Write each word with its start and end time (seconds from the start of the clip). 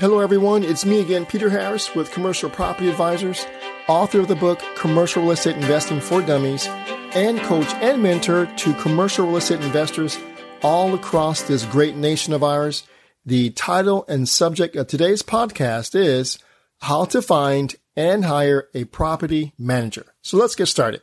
Hello, 0.00 0.20
everyone. 0.20 0.64
It's 0.64 0.86
me 0.86 1.02
again, 1.02 1.26
Peter 1.26 1.50
Harris 1.50 1.94
with 1.94 2.10
Commercial 2.10 2.48
Property 2.48 2.88
Advisors, 2.88 3.46
author 3.86 4.20
of 4.20 4.28
the 4.28 4.34
book 4.34 4.58
Commercial 4.74 5.22
Real 5.22 5.32
Estate 5.32 5.56
Investing 5.56 6.00
for 6.00 6.22
Dummies, 6.22 6.66
and 7.12 7.38
coach 7.40 7.70
and 7.74 8.02
mentor 8.02 8.46
to 8.46 8.72
commercial 8.76 9.26
real 9.26 9.36
estate 9.36 9.60
investors 9.60 10.16
all 10.62 10.94
across 10.94 11.42
this 11.42 11.66
great 11.66 11.96
nation 11.96 12.32
of 12.32 12.42
ours. 12.42 12.84
The 13.26 13.50
title 13.50 14.06
and 14.08 14.26
subject 14.26 14.74
of 14.74 14.86
today's 14.86 15.20
podcast 15.20 15.94
is 15.94 16.38
How 16.78 17.04
to 17.04 17.20
Find 17.20 17.76
and 17.94 18.24
Hire 18.24 18.68
a 18.72 18.84
Property 18.84 19.52
Manager. 19.58 20.14
So 20.22 20.38
let's 20.38 20.56
get 20.56 20.68
started. 20.68 21.02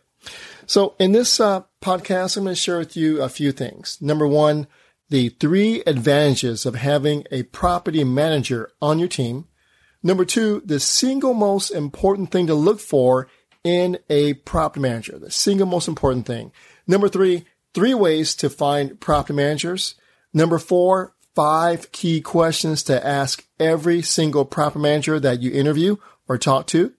So 0.65 0.95
in 0.97 1.11
this 1.11 1.39
uh, 1.39 1.61
podcast, 1.83 2.35
I'm 2.35 2.45
going 2.45 2.55
to 2.55 2.59
share 2.59 2.79
with 2.79 2.97
you 2.97 3.21
a 3.21 3.29
few 3.29 3.51
things. 3.51 3.99
Number 4.01 4.25
one, 4.25 4.65
the 5.09 5.29
three 5.29 5.81
advantages 5.85 6.65
of 6.65 6.75
having 6.75 7.25
a 7.31 7.43
property 7.43 8.03
manager 8.03 8.71
on 8.81 8.99
your 8.99 9.07
team. 9.07 9.45
Number 10.03 10.25
two, 10.25 10.61
the 10.65 10.79
single 10.79 11.33
most 11.33 11.69
important 11.71 12.31
thing 12.31 12.47
to 12.47 12.53
look 12.53 12.79
for 12.79 13.27
in 13.63 13.97
a 14.09 14.33
property 14.33 14.81
manager. 14.81 15.17
The 15.17 15.31
single 15.31 15.67
most 15.67 15.87
important 15.87 16.25
thing. 16.25 16.51
Number 16.85 17.09
three, 17.09 17.45
three 17.73 17.93
ways 17.93 18.35
to 18.35 18.49
find 18.49 18.99
property 18.99 19.33
managers. 19.33 19.95
Number 20.33 20.59
four, 20.59 21.13
five 21.35 21.91
key 21.91 22.21
questions 22.21 22.83
to 22.83 23.05
ask 23.05 23.45
every 23.59 24.01
single 24.01 24.45
property 24.45 24.81
manager 24.81 25.19
that 25.19 25.41
you 25.41 25.51
interview 25.51 25.97
or 26.27 26.37
talk 26.37 26.67
to. 26.67 26.93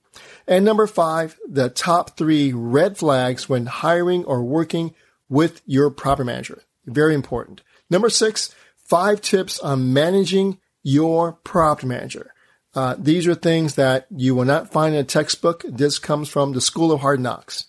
And 0.46 0.64
number 0.64 0.86
five, 0.86 1.38
the 1.48 1.68
top 1.68 2.16
three 2.16 2.52
red 2.52 2.96
flags 2.96 3.48
when 3.48 3.66
hiring 3.66 4.24
or 4.24 4.42
working 4.42 4.94
with 5.28 5.60
your 5.66 5.90
property 5.90 6.26
manager. 6.26 6.62
Very 6.86 7.14
important. 7.14 7.62
Number 7.90 8.10
six, 8.10 8.54
five 8.76 9.20
tips 9.20 9.58
on 9.58 9.92
managing 9.92 10.58
your 10.82 11.32
property 11.32 11.86
manager. 11.86 12.32
Uh, 12.74 12.94
these 12.98 13.26
are 13.26 13.34
things 13.34 13.74
that 13.74 14.06
you 14.10 14.34
will 14.34 14.44
not 14.44 14.70
find 14.70 14.94
in 14.94 15.00
a 15.00 15.04
textbook. 15.04 15.64
This 15.66 15.98
comes 15.98 16.28
from 16.28 16.52
the 16.52 16.60
School 16.60 16.92
of 16.92 17.00
Hard 17.00 17.20
Knocks. 17.20 17.64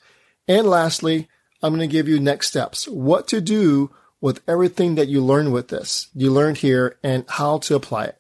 And 0.47 0.67
lastly, 0.67 1.27
I'm 1.61 1.73
going 1.73 1.88
to 1.88 1.91
give 1.91 2.08
you 2.08 2.19
next 2.19 2.47
steps. 2.47 2.88
What 2.88 3.27
to 3.30 3.41
do 3.41 3.91
with 4.21 4.41
everything 4.47 4.95
that 4.95 5.08
you 5.08 5.23
learned 5.23 5.53
with 5.53 5.69
this, 5.69 6.09
you 6.13 6.31
learned 6.31 6.58
here, 6.58 6.97
and 7.03 7.25
how 7.27 7.59
to 7.59 7.75
apply 7.75 8.05
it. 8.05 8.17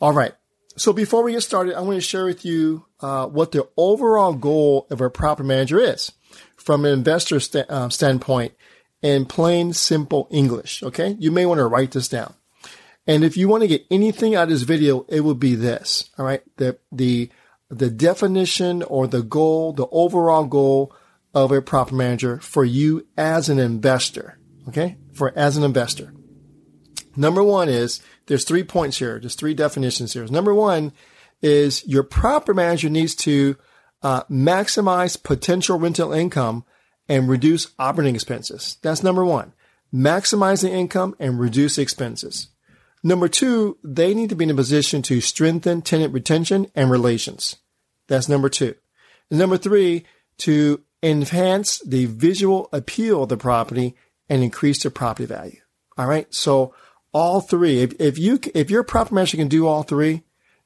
All 0.00 0.12
right. 0.12 0.34
So 0.76 0.92
before 0.92 1.22
we 1.22 1.32
get 1.32 1.42
started, 1.42 1.76
I 1.76 1.80
want 1.80 1.94
to 1.96 2.00
share 2.00 2.24
with 2.24 2.44
you 2.44 2.86
uh, 3.00 3.26
what 3.26 3.52
the 3.52 3.68
overall 3.76 4.34
goal 4.34 4.86
of 4.90 5.00
a 5.00 5.08
property 5.08 5.46
manager 5.46 5.78
is 5.78 6.12
from 6.56 6.84
an 6.84 6.92
investor 6.92 7.40
st- 7.40 7.70
uh, 7.70 7.88
standpoint 7.88 8.54
in 9.04 9.26
plain, 9.26 9.74
simple 9.74 10.26
English. 10.30 10.82
Okay. 10.82 11.14
You 11.20 11.30
may 11.30 11.44
want 11.44 11.58
to 11.58 11.66
write 11.66 11.90
this 11.90 12.08
down. 12.08 12.32
And 13.06 13.22
if 13.22 13.36
you 13.36 13.48
want 13.48 13.62
to 13.62 13.68
get 13.68 13.84
anything 13.90 14.34
out 14.34 14.44
of 14.44 14.48
this 14.48 14.62
video, 14.62 15.04
it 15.10 15.20
would 15.20 15.38
be 15.38 15.54
this. 15.54 16.08
All 16.18 16.24
right. 16.24 16.42
The, 16.56 16.78
the, 16.90 17.30
the 17.68 17.90
definition 17.90 18.82
or 18.82 19.06
the 19.06 19.22
goal, 19.22 19.74
the 19.74 19.86
overall 19.88 20.46
goal 20.46 20.96
of 21.34 21.52
a 21.52 21.60
property 21.60 21.96
manager 21.96 22.40
for 22.40 22.64
you 22.64 23.06
as 23.18 23.50
an 23.50 23.58
investor. 23.58 24.38
Okay. 24.68 24.96
For 25.12 25.36
as 25.36 25.58
an 25.58 25.64
investor. 25.64 26.14
Number 27.14 27.44
one 27.44 27.68
is 27.68 28.00
there's 28.24 28.46
three 28.46 28.64
points 28.64 28.98
here. 28.98 29.20
There's 29.20 29.34
three 29.34 29.52
definitions 29.52 30.14
here. 30.14 30.26
Number 30.28 30.54
one 30.54 30.92
is 31.42 31.86
your 31.86 32.04
property 32.04 32.56
manager 32.56 32.88
needs 32.88 33.14
to 33.16 33.56
uh, 34.02 34.22
maximize 34.30 35.22
potential 35.22 35.78
rental 35.78 36.14
income 36.14 36.64
and 37.08 37.28
reduce 37.28 37.72
operating 37.78 38.14
expenses. 38.14 38.78
That's 38.82 39.02
number 39.02 39.24
one. 39.24 39.52
Maximize 39.92 40.62
the 40.62 40.70
income 40.70 41.14
and 41.18 41.38
reduce 41.38 41.78
expenses. 41.78 42.48
Number 43.02 43.28
two, 43.28 43.76
they 43.84 44.14
need 44.14 44.30
to 44.30 44.36
be 44.36 44.44
in 44.44 44.50
a 44.50 44.54
position 44.54 45.02
to 45.02 45.20
strengthen 45.20 45.82
tenant 45.82 46.12
retention 46.14 46.68
and 46.74 46.90
relations. 46.90 47.56
That's 48.08 48.28
number 48.28 48.48
two. 48.48 48.74
And 49.30 49.38
number 49.38 49.58
three, 49.58 50.04
to 50.38 50.82
enhance 51.02 51.78
the 51.80 52.06
visual 52.06 52.68
appeal 52.72 53.22
of 53.22 53.28
the 53.28 53.36
property 53.36 53.94
and 54.28 54.42
increase 54.42 54.82
the 54.82 54.90
property 54.90 55.26
value. 55.26 55.60
All 55.98 56.06
right. 56.06 56.32
So 56.34 56.74
all 57.12 57.40
three, 57.40 57.82
if, 57.82 58.00
if 58.00 58.18
you, 58.18 58.40
if 58.54 58.70
your 58.70 58.82
property 58.82 59.14
manager 59.14 59.36
can 59.36 59.48
do 59.48 59.66
all 59.66 59.82
three, 59.82 60.22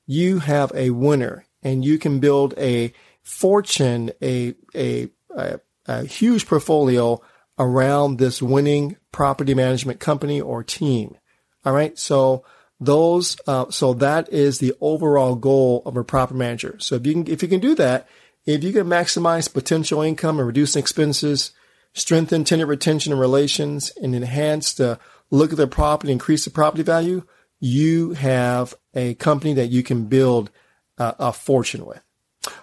you 0.07 0.39
have 0.39 0.73
a 0.75 0.91
winner 0.91 1.45
and 1.63 1.85
you 1.85 1.99
can 1.99 2.21
build 2.21 2.55
a 2.57 2.93
fortune, 3.23 4.13
a, 4.23 4.55
a, 4.75 5.09
a 5.37 5.61
a 5.89 6.05
huge 6.05 6.47
portfolio 6.47 7.21
around 7.59 8.19
this 8.19 8.41
winning 8.41 8.97
property 9.11 9.55
management 9.55 9.99
company 9.99 10.41
or 10.41 10.63
team. 10.63 11.17
All 11.65 11.73
right. 11.73 11.99
So 11.99 12.45
those, 12.79 13.37
uh, 13.47 13.71
so 13.71 13.95
that 13.95 14.33
is 14.33 14.59
the 14.59 14.75
overall 14.81 15.35
goal 15.35 15.83
of 15.85 15.97
a 15.97 16.05
property 16.05 16.39
manager. 16.39 16.77
So 16.79 16.95
if 16.95 17.07
you 17.07 17.15
can, 17.15 17.27
if 17.27 17.43
you 17.43 17.49
can 17.49 17.61
do 17.61 17.75
that, 17.75 18.07
if 18.47 18.63
you 18.63 18.73
can 18.73 18.87
maximize 18.87 19.53
potential 19.53 20.03
income 20.03 20.39
and 20.39 20.47
reduce 20.47 20.77
expenses, 20.77 21.51
strengthen 21.95 22.45
tenant 22.45 22.69
retention 22.69 23.13
and 23.13 23.21
relations, 23.21 23.93
and 24.01 24.15
enhance 24.15 24.73
the 24.73 24.99
look 25.31 25.51
of 25.51 25.59
the 25.59 25.67
property, 25.67 26.13
increase 26.13 26.45
the 26.45 26.51
property 26.51 26.83
value, 26.83 27.25
you 27.61 28.13
have 28.13 28.75
a 28.95 29.15
company 29.15 29.53
that 29.55 29.67
you 29.67 29.83
can 29.83 30.05
build 30.05 30.51
uh, 30.97 31.15
a 31.19 31.33
fortune 31.33 31.85
with. 31.85 32.01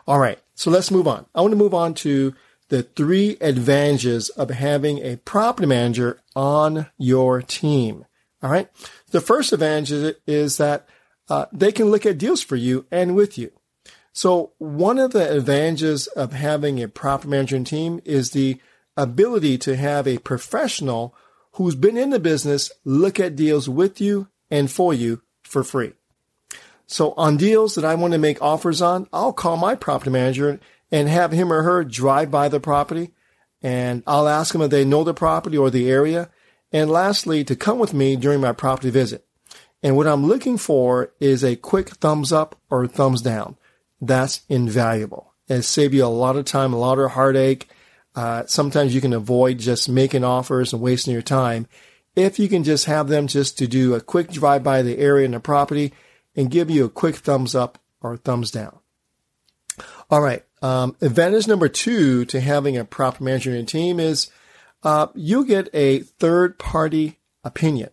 All 0.07 0.19
right. 0.19 0.39
So 0.55 0.71
let's 0.71 0.89
move 0.89 1.07
on. 1.07 1.25
I 1.35 1.41
want 1.41 1.51
to 1.51 1.57
move 1.57 1.73
on 1.73 1.93
to 1.95 2.33
the 2.69 2.83
three 2.83 3.37
advantages 3.41 4.29
of 4.29 4.49
having 4.49 4.99
a 4.99 5.17
property 5.17 5.67
manager 5.67 6.21
on 6.35 6.87
your 6.97 7.41
team. 7.41 8.05
All 8.41 8.49
right. 8.49 8.69
The 9.11 9.21
first 9.21 9.53
advantage 9.53 10.15
is 10.27 10.57
that 10.57 10.87
uh, 11.29 11.45
they 11.51 11.71
can 11.71 11.87
look 11.87 12.05
at 12.05 12.17
deals 12.17 12.41
for 12.41 12.55
you 12.55 12.85
and 12.91 13.15
with 13.15 13.37
you. 13.37 13.51
So 14.13 14.53
one 14.59 14.99
of 14.99 15.11
the 15.11 15.35
advantages 15.35 16.07
of 16.07 16.33
having 16.33 16.81
a 16.81 16.87
property 16.87 17.29
management 17.29 17.67
team 17.67 18.01
is 18.05 18.31
the 18.31 18.59
ability 18.95 19.57
to 19.59 19.75
have 19.75 20.07
a 20.07 20.19
professional 20.19 21.13
who's 21.53 21.75
been 21.75 21.97
in 21.97 22.11
the 22.11 22.19
business 22.19 22.71
look 22.83 23.19
at 23.19 23.35
deals 23.35 23.67
with 23.67 23.99
you 23.99 24.29
and 24.49 24.71
for 24.71 24.93
you 24.93 25.21
for 25.43 25.63
free. 25.63 25.93
So 26.87 27.13
on 27.13 27.37
deals 27.37 27.75
that 27.75 27.85
I 27.85 27.95
want 27.95 28.13
to 28.13 28.19
make 28.19 28.41
offers 28.41 28.81
on, 28.81 29.07
I'll 29.11 29.33
call 29.33 29.57
my 29.57 29.75
property 29.75 30.11
manager 30.11 30.59
and 30.95 31.09
have 31.09 31.33
him 31.33 31.51
or 31.51 31.63
her 31.63 31.83
drive 31.83 32.31
by 32.31 32.47
the 32.47 32.61
property. 32.61 33.11
And 33.61 34.01
I'll 34.07 34.29
ask 34.29 34.53
them 34.53 34.61
if 34.61 34.71
they 34.71 34.85
know 34.85 35.03
the 35.03 35.13
property 35.13 35.57
or 35.57 35.69
the 35.69 35.89
area. 35.89 36.29
And 36.71 36.89
lastly, 36.89 37.43
to 37.43 37.55
come 37.55 37.79
with 37.79 37.93
me 37.93 38.15
during 38.15 38.39
my 38.39 38.53
property 38.53 38.91
visit. 38.91 39.25
And 39.83 39.97
what 39.97 40.07
I'm 40.07 40.25
looking 40.25 40.57
for 40.57 41.11
is 41.19 41.43
a 41.43 41.57
quick 41.57 41.89
thumbs 41.89 42.31
up 42.31 42.57
or 42.69 42.87
thumbs 42.87 43.21
down. 43.21 43.57
That's 43.99 44.43
invaluable. 44.47 45.33
It 45.49 45.63
saves 45.63 45.93
you 45.93 46.05
a 46.05 46.07
lot 46.07 46.37
of 46.37 46.45
time, 46.45 46.71
a 46.71 46.79
lot 46.79 46.97
of 46.97 47.11
heartache. 47.11 47.67
Uh, 48.15 48.43
sometimes 48.47 48.95
you 48.95 49.01
can 49.01 49.11
avoid 49.11 49.59
just 49.59 49.89
making 49.89 50.23
offers 50.23 50.71
and 50.71 50.81
wasting 50.81 51.11
your 51.11 51.21
time 51.21 51.67
if 52.15 52.39
you 52.39 52.47
can 52.47 52.63
just 52.63 52.85
have 52.85 53.09
them 53.09 53.27
just 53.27 53.57
to 53.57 53.67
do 53.67 53.95
a 53.95 53.99
quick 53.99 54.31
drive 54.31 54.63
by 54.63 54.81
the 54.81 54.97
area 54.97 55.25
and 55.25 55.33
the 55.33 55.41
property 55.41 55.91
and 56.37 56.49
give 56.49 56.69
you 56.69 56.85
a 56.85 56.89
quick 56.89 57.17
thumbs 57.17 57.53
up 57.53 57.79
or 57.99 58.15
thumbs 58.15 58.49
down. 58.49 58.79
All 60.09 60.21
right. 60.21 60.45
Um, 60.65 60.95
advantage 60.99 61.47
number 61.47 61.69
two 61.69 62.25
to 62.25 62.41
having 62.41 62.75
a 62.75 62.83
property 62.83 63.23
manager 63.23 63.51
in 63.51 63.57
your 63.57 63.65
team 63.67 63.99
is 63.99 64.31
uh, 64.81 65.07
you 65.13 65.45
get 65.45 65.69
a 65.75 65.99
third 65.99 66.57
party 66.57 67.19
opinion. 67.43 67.91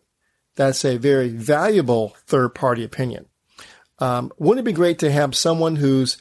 That's 0.56 0.82
a 0.82 0.96
very 0.96 1.28
valuable 1.28 2.16
third 2.26 2.54
party 2.54 2.82
opinion. 2.82 3.26
Um, 3.98 4.32
wouldn't 4.38 4.66
it 4.66 4.70
be 4.70 4.74
great 4.74 4.98
to 5.00 5.12
have 5.12 5.36
someone 5.36 5.76
who's 5.76 6.16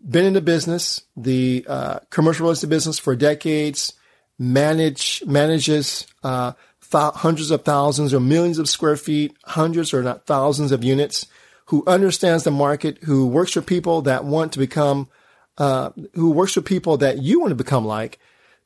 been 0.00 0.24
in 0.24 0.32
the 0.32 0.40
business, 0.40 1.02
the 1.18 1.66
uh, 1.68 1.98
commercial 2.08 2.44
real 2.44 2.52
estate 2.52 2.70
business 2.70 2.98
for 2.98 3.14
decades, 3.14 3.92
manage 4.38 5.22
manages 5.26 6.06
uh, 6.22 6.52
th- 6.80 7.12
hundreds 7.16 7.50
of 7.50 7.62
thousands 7.62 8.14
or 8.14 8.20
millions 8.20 8.58
of 8.58 8.70
square 8.70 8.96
feet, 8.96 9.36
hundreds 9.44 9.92
or 9.92 10.02
not 10.02 10.24
thousands 10.24 10.72
of 10.72 10.82
units, 10.82 11.26
who 11.66 11.84
understands 11.86 12.42
the 12.42 12.50
market, 12.50 13.04
who 13.04 13.26
works 13.26 13.52
for 13.52 13.60
people 13.60 14.00
that 14.00 14.24
want 14.24 14.50
to 14.52 14.58
become, 14.58 15.10
uh, 15.58 15.90
who 16.14 16.30
works 16.30 16.56
with 16.56 16.64
people 16.64 16.96
that 16.98 17.18
you 17.18 17.40
want 17.40 17.50
to 17.50 17.56
become 17.56 17.84
like, 17.84 18.18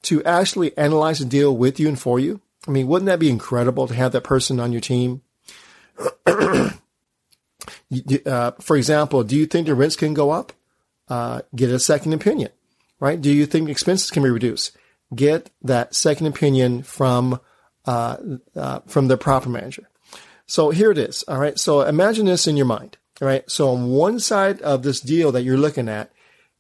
to 0.03 0.23
actually 0.25 0.77
analyze 0.79 1.21
a 1.21 1.25
deal 1.25 1.57
with 1.57 1.81
you 1.81 1.89
and 1.89 1.99
for 1.99 2.19
you. 2.19 2.41
I 2.67 2.71
mean, 2.71 2.87
wouldn't 2.87 3.07
that 3.07 3.19
be 3.19 3.31
incredible 3.31 3.87
to 3.89 3.95
have 3.95 4.13
that 4.13 4.25
person 4.25 4.61
on 4.61 4.73
your 4.73 4.81
team? 4.81 5.23
uh, 6.27 6.71
for 8.61 8.77
example, 8.77 9.25
do 9.25 9.37
you 9.37 9.47
think 9.47 9.67
the 9.67 9.75
rents 9.75 9.97
can 9.97 10.15
go 10.15 10.31
up? 10.31 10.53
Uh, 11.09 11.41
get 11.57 11.71
a 11.71 11.79
second 11.79 12.13
opinion, 12.13 12.51
right? 13.01 13.21
Do 13.21 13.33
you 13.33 13.47
think 13.47 13.69
expenses 13.69 14.11
can 14.11 14.23
be 14.23 14.31
reduced? 14.31 14.77
Get 15.15 15.51
that 15.63 15.95
second 15.95 16.27
opinion 16.27 16.83
from 16.83 17.41
uh, 17.87 18.19
uh, 18.55 18.81
from 18.87 19.09
the 19.09 19.17
property 19.17 19.51
manager. 19.51 19.89
So 20.47 20.69
here 20.71 20.91
it 20.91 20.99
is. 20.99 21.25
All 21.27 21.39
right. 21.39 21.59
So 21.59 21.81
imagine 21.81 22.27
this 22.27 22.47
in 22.47 22.59
your 22.59 22.67
mind. 22.67 22.99
All 23.23 23.27
right. 23.27 23.51
So 23.51 23.71
on 23.71 23.89
one 23.89 24.21
side 24.21 24.61
of 24.61 24.83
this 24.83 25.01
deal 25.01 25.33
that 25.33 25.43
you're 25.43 25.57
looking 25.57 25.89
at, 25.89 26.11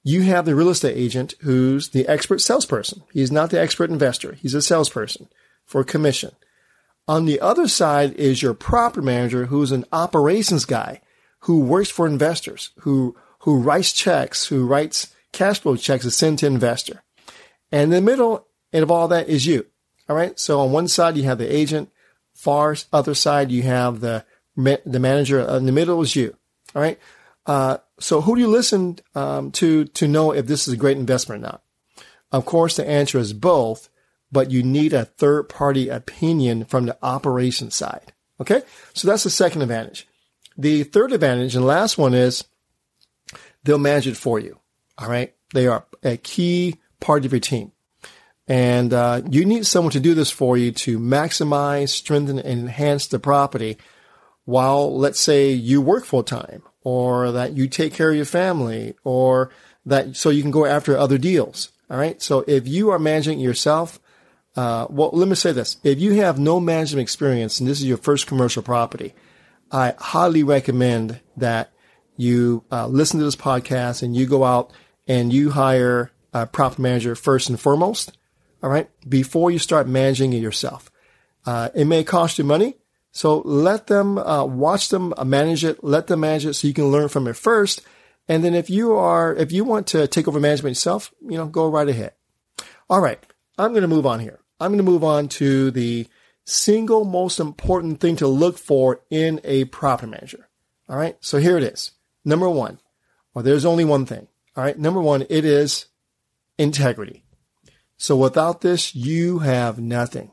you 0.03 0.23
have 0.23 0.45
the 0.45 0.55
real 0.55 0.71
estate 0.71 0.97
agent 0.97 1.35
who's 1.41 1.91
the 1.91 2.06
expert 2.09 2.41
salesperson. 2.41 3.03
He's 3.12 3.33
not 3.33 3.50
the 3.50 3.61
expert 3.61 3.91
investor. 3.91 4.33
He's 4.33 4.55
a 4.55 4.62
salesperson 4.62 5.29
for 5.65 5.85
commission. 5.85 6.33
On 7.06 7.25
the 7.25 7.41
other 7.41 7.69
side 7.69 8.12
is 8.15 8.43
your 8.43 8.55
property 8.55 9.05
manager 9.05 9.47
who's 9.47 9.73
an 9.73 9.85
operations 9.93 10.65
guy 10.65 11.00
who 11.41 11.61
works 11.61 11.91
for 11.91 12.06
investors, 12.06 12.71
who, 12.81 13.17
who 13.41 13.59
writes 13.59 13.93
checks, 13.93 14.47
who 14.47 14.67
writes 14.67 15.15
cash 15.33 15.61
flow 15.61 15.77
checks 15.77 16.05
to 16.05 16.11
send 16.11 16.39
to 16.39 16.47
investor. 16.47 17.03
And 17.73 17.85
in 17.85 17.91
the 17.91 18.00
middle 18.00 18.47
of 18.73 18.91
all 18.91 19.09
that 19.09 19.29
is 19.29 19.47
you. 19.47 19.67
All 20.09 20.17
right. 20.17 20.39
So 20.39 20.61
on 20.61 20.73
one 20.73 20.89
side, 20.89 21.17
you 21.17 21.25
have 21.25 21.39
the 21.39 21.55
agent. 21.55 21.91
Far 22.35 22.77
other 22.93 23.15
side, 23.15 23.50
you 23.50 23.62
have 23.62 24.00
the, 24.00 24.25
the 24.56 25.00
manager. 25.00 25.41
In 25.41 25.67
the 25.67 25.73
middle 25.73 26.00
is 26.00 26.17
you. 26.17 26.37
All 26.75 26.83
right. 26.83 26.99
Uh, 27.47 27.79
so 28.00 28.21
who 28.21 28.35
do 28.35 28.41
you 28.41 28.49
listen 28.49 28.99
um, 29.15 29.50
to 29.53 29.85
to 29.85 30.09
know 30.09 30.33
if 30.33 30.47
this 30.47 30.69
is 30.69 30.75
a 30.75 30.77
great 30.77 30.97
investment 30.97 31.43
or 31.43 31.47
not? 31.47 31.62
Of 32.31 32.45
course, 32.45 32.77
the 32.77 32.89
answer 32.89 33.19
is 33.19 33.33
both, 33.33 33.89
but 34.31 34.50
you 34.50 34.62
need 34.62 34.93
a 34.93 35.05
third 35.05 35.49
party 35.49 35.89
opinion 35.89 36.65
from 36.65 36.87
the 36.87 36.99
operation 37.03 37.71
side. 37.71 38.12
Okay. 38.41 38.62
So 38.95 39.09
that's 39.09 39.25
the 39.25 39.31
second 39.31 39.62
advantage. 39.62 40.06
The 40.56 40.85
third 40.85 41.12
advantage 41.12 41.56
and 41.56 41.65
last 41.65 41.99
one 41.99 42.15
is 42.15 42.45
they'll 43.65 43.79
manage 43.79 44.06
it 44.06 44.17
for 44.17 44.39
you. 44.39 44.59
All 44.99 45.09
right. 45.09 45.35
They 45.55 45.67
are 45.67 45.87
a 46.03 46.17
key 46.17 46.77
part 47.00 47.25
of 47.25 47.33
your 47.33 47.41
team. 47.41 47.73
And 48.47 48.93
uh, 48.95 49.23
you 49.29 49.45
need 49.45 49.67
someone 49.67 49.93
to 49.93 50.00
do 50.00 50.15
this 50.15 50.31
for 50.31 50.56
you 50.56 50.73
to 50.73 50.99
maximize, 50.99 51.91
strengthen, 51.91 52.39
and 52.39 52.61
enhance 52.61 53.06
the 53.06 53.19
property 53.19 53.77
while, 54.45 54.97
let's 54.97 55.21
say, 55.21 55.53
you 55.53 55.83
work 55.83 56.06
full 56.06 56.23
time 56.23 56.62
or 56.82 57.32
that 57.32 57.52
you 57.56 57.69
take 57.69 57.94
care 57.94 58.10
of 58.10 58.16
your 58.16 58.25
family 58.25 58.94
or 59.04 59.50
that 59.84 60.16
so 60.16 60.30
you 60.30 60.42
can 60.42 60.50
go 60.50 60.64
after 60.64 60.96
other 60.96 61.19
deals. 61.19 61.72
All 61.90 61.96
right. 61.96 62.20
So 62.20 62.44
if 62.46 62.69
you 62.69 62.90
are 62.90 62.98
managing 62.98 63.40
yourself, 63.40 63.98
uh, 64.56 64.86
well, 64.90 65.10
let 65.12 65.28
me 65.28 65.34
say 65.34 65.52
this. 65.52 65.78
If 65.82 65.98
you 65.98 66.14
have 66.14 66.38
no 66.38 66.60
management 66.60 67.02
experience 67.02 67.60
and 67.60 67.69
this 67.69 67.78
is 67.78 67.86
your 67.86 67.96
first 67.96 68.26
commercial 68.26 68.62
property, 68.62 69.14
I 69.70 69.94
highly 69.98 70.42
recommend 70.42 71.20
that 71.36 71.72
you 72.16 72.64
uh, 72.70 72.86
listen 72.86 73.19
to 73.20 73.25
this 73.25 73.36
podcast 73.36 74.02
and 74.02 74.16
you 74.16 74.26
go 74.26 74.44
out 74.44 74.72
and 75.06 75.32
you 75.32 75.50
hire 75.50 76.10
a 76.32 76.46
property 76.46 76.82
manager 76.82 77.14
first 77.14 77.48
and 77.48 77.58
foremost. 77.58 78.16
All 78.62 78.70
right. 78.70 78.90
Before 79.08 79.50
you 79.50 79.58
start 79.58 79.88
managing 79.88 80.32
it 80.32 80.38
yourself. 80.38 80.90
Uh, 81.46 81.70
it 81.75 81.86
may 81.86 82.04
cost 82.04 82.38
you 82.38 82.44
money. 82.44 82.75
So 83.10 83.38
let 83.44 83.87
them 83.87 84.19
uh, 84.19 84.44
watch 84.44 84.90
them 84.90 85.14
manage 85.25 85.64
it. 85.64 85.82
Let 85.82 86.06
them 86.06 86.20
manage 86.20 86.46
it 86.46 86.55
so 86.55 86.69
you 86.69 86.75
can 86.75 86.90
learn 86.90 87.08
from 87.08 87.26
it 87.26 87.37
first. 87.37 87.82
And 88.28 88.44
then 88.44 88.55
if 88.55 88.69
you 88.69 88.93
are, 88.93 89.34
if 89.34 89.52
you 89.52 89.64
want 89.64 89.87
to 89.88 90.06
take 90.06 90.28
over 90.28 90.38
management 90.38 90.72
yourself, 90.72 91.12
you 91.22 91.37
know, 91.37 91.46
go 91.46 91.69
right 91.69 91.88
ahead. 91.88 92.12
All 92.90 93.00
right. 93.00 93.19
I'm 93.56 93.70
going 93.70 93.82
to 93.82 93.88
move 93.88 94.06
on 94.06 94.20
here. 94.20 94.40
I'm 94.60 94.70
going 94.70 94.84
to 94.84 94.90
move 94.90 95.05
on 95.05 95.28
to 95.28 95.70
the 95.70 96.06
single 96.44 97.05
most 97.05 97.40
important 97.40 98.00
thing 98.00 98.16
to 98.16 98.26
look 98.26 98.58
for 98.58 99.00
in 99.11 99.40
a 99.44 99.64
property 99.66 100.11
manager. 100.11 100.49
All 100.88 100.96
right. 100.96 101.16
So 101.20 101.38
here 101.38 101.56
it 101.56 101.64
is. 101.64 101.93
Number 102.25 102.49
one, 102.49 102.78
well, 103.34 103.43
there's 103.43 103.64
only 103.64 103.84
one 103.84 104.06
thing. 104.06 104.28
All 104.56 104.64
right. 104.64 104.78
Number 104.78 105.00
one, 105.00 105.25
it 105.28 105.44
is 105.44 105.87
integrity. 106.58 107.25
So 107.96 108.16
without 108.16 108.61
this, 108.61 108.94
you 108.94 109.40
have 109.40 109.78
nothing. 109.78 110.32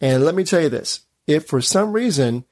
And 0.00 0.24
let 0.24 0.34
me 0.34 0.44
tell 0.44 0.60
you 0.60 0.68
this. 0.68 1.00
If 1.26 1.46
for 1.46 1.60
some 1.60 1.92
reason 1.92 2.44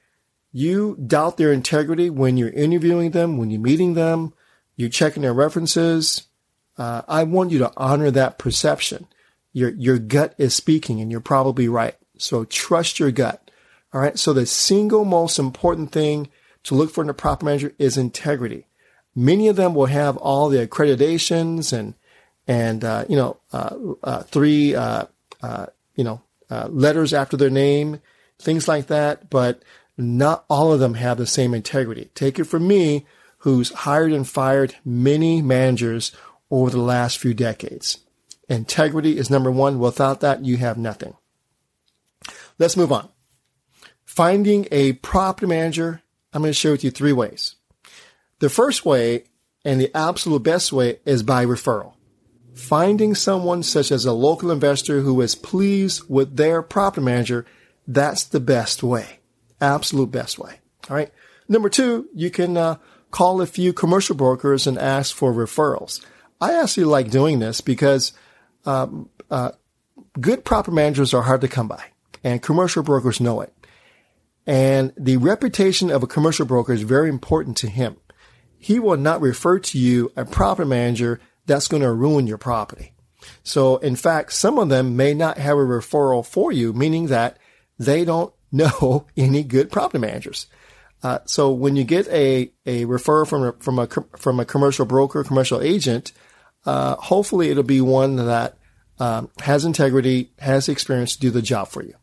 you 0.51 0.97
doubt 1.05 1.37
their 1.37 1.53
integrity 1.53 2.09
when 2.09 2.37
you're 2.37 2.49
interviewing 2.49 3.11
them, 3.11 3.37
when 3.37 3.49
you're 3.49 3.61
meeting 3.61 3.93
them, 3.93 4.33
you're 4.75 4.89
checking 4.89 5.23
their 5.23 5.33
references, 5.33 6.27
uh, 6.77 7.01
I 7.07 7.23
want 7.23 7.51
you 7.51 7.59
to 7.59 7.71
honor 7.77 8.11
that 8.11 8.37
perception. 8.37 9.07
Your, 9.53 9.69
your 9.71 9.99
gut 9.99 10.33
is 10.37 10.55
speaking 10.55 11.01
and 11.01 11.11
you're 11.11 11.19
probably 11.19 11.67
right. 11.67 11.95
So 12.17 12.45
trust 12.45 12.99
your 12.99 13.11
gut. 13.11 13.51
All 13.93 14.01
right. 14.01 14.17
So 14.17 14.31
the 14.33 14.45
single 14.45 15.05
most 15.05 15.37
important 15.37 15.91
thing 15.91 16.29
to 16.63 16.75
look 16.75 16.91
for 16.91 17.03
in 17.03 17.09
a 17.09 17.13
property 17.13 17.45
manager 17.45 17.73
is 17.77 17.97
integrity. 17.97 18.67
Many 19.15 19.47
of 19.47 19.55
them 19.55 19.75
will 19.75 19.87
have 19.87 20.15
all 20.17 20.49
the 20.49 20.65
accreditations 20.65 21.73
and 21.73 21.95
and 22.47 22.83
uh, 22.83 23.05
you 23.09 23.15
know 23.15 23.37
uh, 23.51 23.75
uh, 24.03 24.23
three 24.23 24.75
uh, 24.75 25.05
uh, 25.41 25.65
you 25.95 26.03
know 26.03 26.21
uh, 26.49 26.67
letters 26.69 27.13
after 27.13 27.37
their 27.37 27.49
name, 27.49 27.99
things 28.41 28.67
like 28.67 28.87
that. 28.87 29.29
But 29.29 29.63
not 29.97 30.45
all 30.49 30.73
of 30.73 30.79
them 30.79 30.95
have 30.95 31.17
the 31.17 31.27
same 31.27 31.53
integrity. 31.53 32.09
Take 32.15 32.39
it 32.39 32.45
from 32.45 32.67
me, 32.67 33.05
who's 33.39 33.71
hired 33.71 34.11
and 34.11 34.27
fired 34.27 34.75
many 34.85 35.41
managers 35.41 36.11
over 36.49 36.69
the 36.69 36.79
last 36.79 37.17
few 37.17 37.33
decades. 37.33 37.99
Integrity 38.49 39.17
is 39.17 39.29
number 39.29 39.51
one. 39.51 39.79
Without 39.79 40.19
that, 40.19 40.43
you 40.45 40.57
have 40.57 40.77
nothing. 40.77 41.15
Let's 42.59 42.77
move 42.77 42.91
on. 42.91 43.09
Finding 44.05 44.67
a 44.71 44.93
property 44.93 45.47
manager, 45.47 46.01
I'm 46.33 46.41
going 46.41 46.49
to 46.49 46.53
share 46.53 46.71
with 46.71 46.83
you 46.83 46.91
three 46.91 47.13
ways. 47.13 47.55
The 48.39 48.49
first 48.49 48.85
way 48.85 49.23
and 49.63 49.79
the 49.79 49.95
absolute 49.95 50.43
best 50.43 50.73
way 50.73 50.99
is 51.05 51.23
by 51.23 51.45
referral 51.45 51.93
finding 52.53 53.15
someone 53.15 53.63
such 53.63 53.91
as 53.91 54.05
a 54.05 54.13
local 54.13 54.51
investor 54.51 55.01
who 55.01 55.19
is 55.21 55.35
pleased 55.35 56.03
with 56.09 56.37
their 56.37 56.61
property 56.61 57.03
manager, 57.03 57.45
that's 57.93 58.23
the 58.23 58.39
best 58.39 58.83
way. 58.83 59.19
Absolute 59.59 60.11
best 60.11 60.39
way. 60.39 60.59
All 60.89 60.95
right. 60.95 61.11
Number 61.47 61.69
two, 61.69 62.07
you 62.13 62.29
can 62.29 62.57
uh, 62.57 62.77
call 63.11 63.41
a 63.41 63.45
few 63.45 63.73
commercial 63.73 64.15
brokers 64.15 64.67
and 64.67 64.77
ask 64.77 65.15
for 65.15 65.33
referrals. 65.33 66.03
I 66.39 66.53
actually 66.53 66.85
like 66.85 67.11
doing 67.11 67.39
this 67.39 67.61
because 67.61 68.13
um, 68.65 69.09
uh, 69.29 69.51
good 70.19 70.43
property 70.43 70.75
managers 70.75 71.13
are 71.13 71.21
hard 71.21 71.41
to 71.41 71.47
come 71.47 71.67
by, 71.67 71.83
and 72.23 72.41
commercial 72.41 72.83
brokers 72.83 73.19
know 73.19 73.41
it. 73.41 73.53
And 74.47 74.91
the 74.97 75.17
reputation 75.17 75.91
of 75.91 76.01
a 76.01 76.07
commercial 76.07 76.45
broker 76.45 76.73
is 76.73 76.81
very 76.81 77.09
important 77.09 77.57
to 77.57 77.67
him. 77.67 77.97
He 78.57 78.79
will 78.79 78.97
not 78.97 79.21
refer 79.21 79.59
to 79.59 79.77
you 79.77 80.11
a 80.15 80.25
property 80.25 80.67
manager 80.67 81.19
that's 81.45 81.67
going 81.67 81.83
to 81.83 81.91
ruin 81.91 82.27
your 82.27 82.37
property. 82.37 82.93
So 83.43 83.77
in 83.77 83.95
fact, 83.95 84.33
some 84.33 84.57
of 84.57 84.69
them 84.69 84.95
may 84.95 85.13
not 85.13 85.37
have 85.37 85.57
a 85.57 85.61
referral 85.61 86.25
for 86.25 86.51
you, 86.51 86.73
meaning 86.73 87.07
that 87.07 87.37
they 87.79 88.05
don't 88.05 88.33
know 88.51 89.07
any 89.17 89.43
good 89.43 89.71
property 89.71 89.99
managers. 89.99 90.47
Uh, 91.03 91.19
so 91.25 91.51
when 91.51 91.75
you 91.75 91.83
get 91.83 92.07
a, 92.09 92.51
a 92.65 92.85
referral 92.85 93.27
from 93.27 93.43
a, 93.43 93.53
from 93.53 93.79
a, 93.79 93.87
from 94.17 94.39
a 94.39 94.45
commercial 94.45 94.85
broker, 94.85 95.23
commercial 95.23 95.61
agent, 95.61 96.11
uh, 96.65 96.95
hopefully 96.95 97.49
it'll 97.49 97.63
be 97.63 97.81
one 97.81 98.17
that 98.17 98.57
um, 98.99 99.29
has 99.39 99.65
integrity, 99.65 100.31
has 100.37 100.69
experience 100.69 101.15
to 101.15 101.21
do 101.21 101.31
the 101.31 101.41
job 101.41 101.67
for 101.67 101.83
you. 101.83 101.95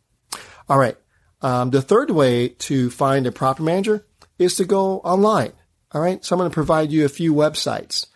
All 0.68 0.78
right. 0.78 0.96
Um, 1.40 1.70
the 1.70 1.82
third 1.82 2.10
way 2.10 2.48
to 2.48 2.90
find 2.90 3.26
a 3.26 3.32
property 3.32 3.64
manager 3.64 4.04
is 4.38 4.56
to 4.56 4.64
go 4.64 4.98
online. 4.98 5.52
All 5.92 6.00
right. 6.00 6.24
So 6.24 6.34
I'm 6.34 6.38
going 6.38 6.50
to 6.50 6.54
provide 6.54 6.90
you 6.90 7.04
a 7.04 7.08
few 7.08 7.32
websites. 7.32 8.06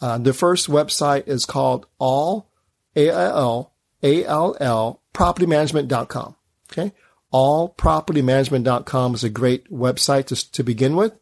Uh, 0.00 0.18
the 0.18 0.32
first 0.32 0.68
website 0.68 1.26
is 1.26 1.44
called 1.44 1.86
all, 1.98 2.52
A-L-L, 2.94 3.72
A-L-L, 4.04 5.02
propertymanagement.com. 5.12 6.36
Okay. 6.70 6.92
Allpropertymanagement.com 7.32 9.14
is 9.14 9.24
a 9.24 9.28
great 9.28 9.70
website 9.70 10.26
to, 10.26 10.52
to 10.52 10.62
begin 10.62 10.96
with. 10.96 11.12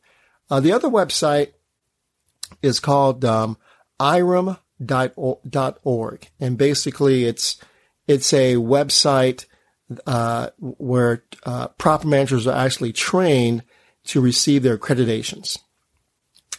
Uh, 0.51 0.61
the 0.61 0.73
other 0.73 0.89
website 0.89 1.53
is 2.63 2.79
called, 2.81 3.25
um, 3.25 3.57
IREM.org. 3.99 4.59
And 6.39 6.57
basically 6.59 7.25
it's, 7.25 7.57
it's 8.07 8.33
a 8.33 8.55
website, 8.55 9.47
uh, 10.07 10.51
where, 10.59 11.25
uh, 11.45 11.69
property 11.69 12.09
managers 12.09 12.47
are 12.47 12.57
actually 12.57 12.93
trained 12.93 13.65
to 14.05 14.21
receive 14.21 14.63
their 14.63 14.79
accreditations. 14.79 15.59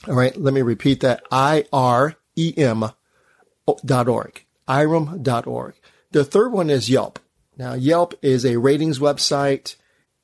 All 0.08 0.15
right, 0.15 0.36
let 0.38 0.53
me 0.53 0.62
repeat 0.62 1.01
that. 1.01 1.24
IREM 1.32 2.91
dot 3.86 4.08
org. 5.48 5.75
The 6.12 6.24
third 6.24 6.51
one 6.51 6.70
is 6.70 6.89
Yelp. 6.89 7.20
Now, 7.58 7.74
Yelp 7.74 8.14
is 8.22 8.46
a 8.46 8.58
ratings 8.58 9.00
website 9.00 9.76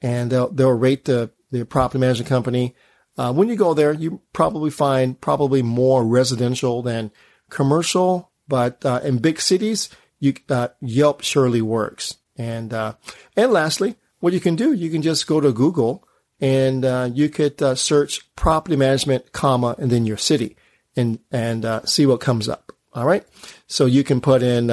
and 0.01 0.31
they'll, 0.31 0.49
they'll 0.49 0.71
rate 0.71 1.05
the, 1.05 1.31
the 1.51 1.65
property 1.65 1.99
management 1.99 2.29
company. 2.29 2.75
Uh, 3.17 3.33
when 3.33 3.47
you 3.47 3.55
go 3.55 3.73
there, 3.73 3.93
you 3.93 4.21
probably 4.33 4.69
find 4.69 5.19
probably 5.19 5.61
more 5.61 6.05
residential 6.05 6.81
than 6.81 7.11
commercial, 7.49 8.31
but 8.47 8.83
uh, 8.85 8.99
in 9.03 9.17
big 9.19 9.39
cities, 9.39 9.89
you, 10.19 10.33
uh, 10.49 10.69
Yelp 10.81 11.21
surely 11.21 11.61
works. 11.61 12.17
And 12.35 12.73
uh, 12.73 12.93
and 13.35 13.51
lastly, 13.51 13.95
what 14.19 14.33
you 14.33 14.39
can 14.39 14.55
do, 14.55 14.73
you 14.73 14.89
can 14.89 15.03
just 15.03 15.27
go 15.27 15.39
to 15.39 15.51
Google 15.51 16.07
and 16.39 16.83
uh, 16.83 17.09
you 17.13 17.29
could 17.29 17.61
uh, 17.61 17.75
search 17.75 18.33
property 18.35 18.75
management, 18.75 19.31
comma, 19.31 19.75
and 19.77 19.91
then 19.91 20.05
your 20.05 20.17
city, 20.17 20.55
and 20.95 21.19
and 21.31 21.63
uh, 21.63 21.85
see 21.85 22.05
what 22.05 22.21
comes 22.21 22.49
up. 22.49 22.71
All 22.93 23.05
right, 23.05 23.25
so 23.67 23.85
you 23.85 24.03
can 24.03 24.19
put 24.19 24.41
in 24.41 24.69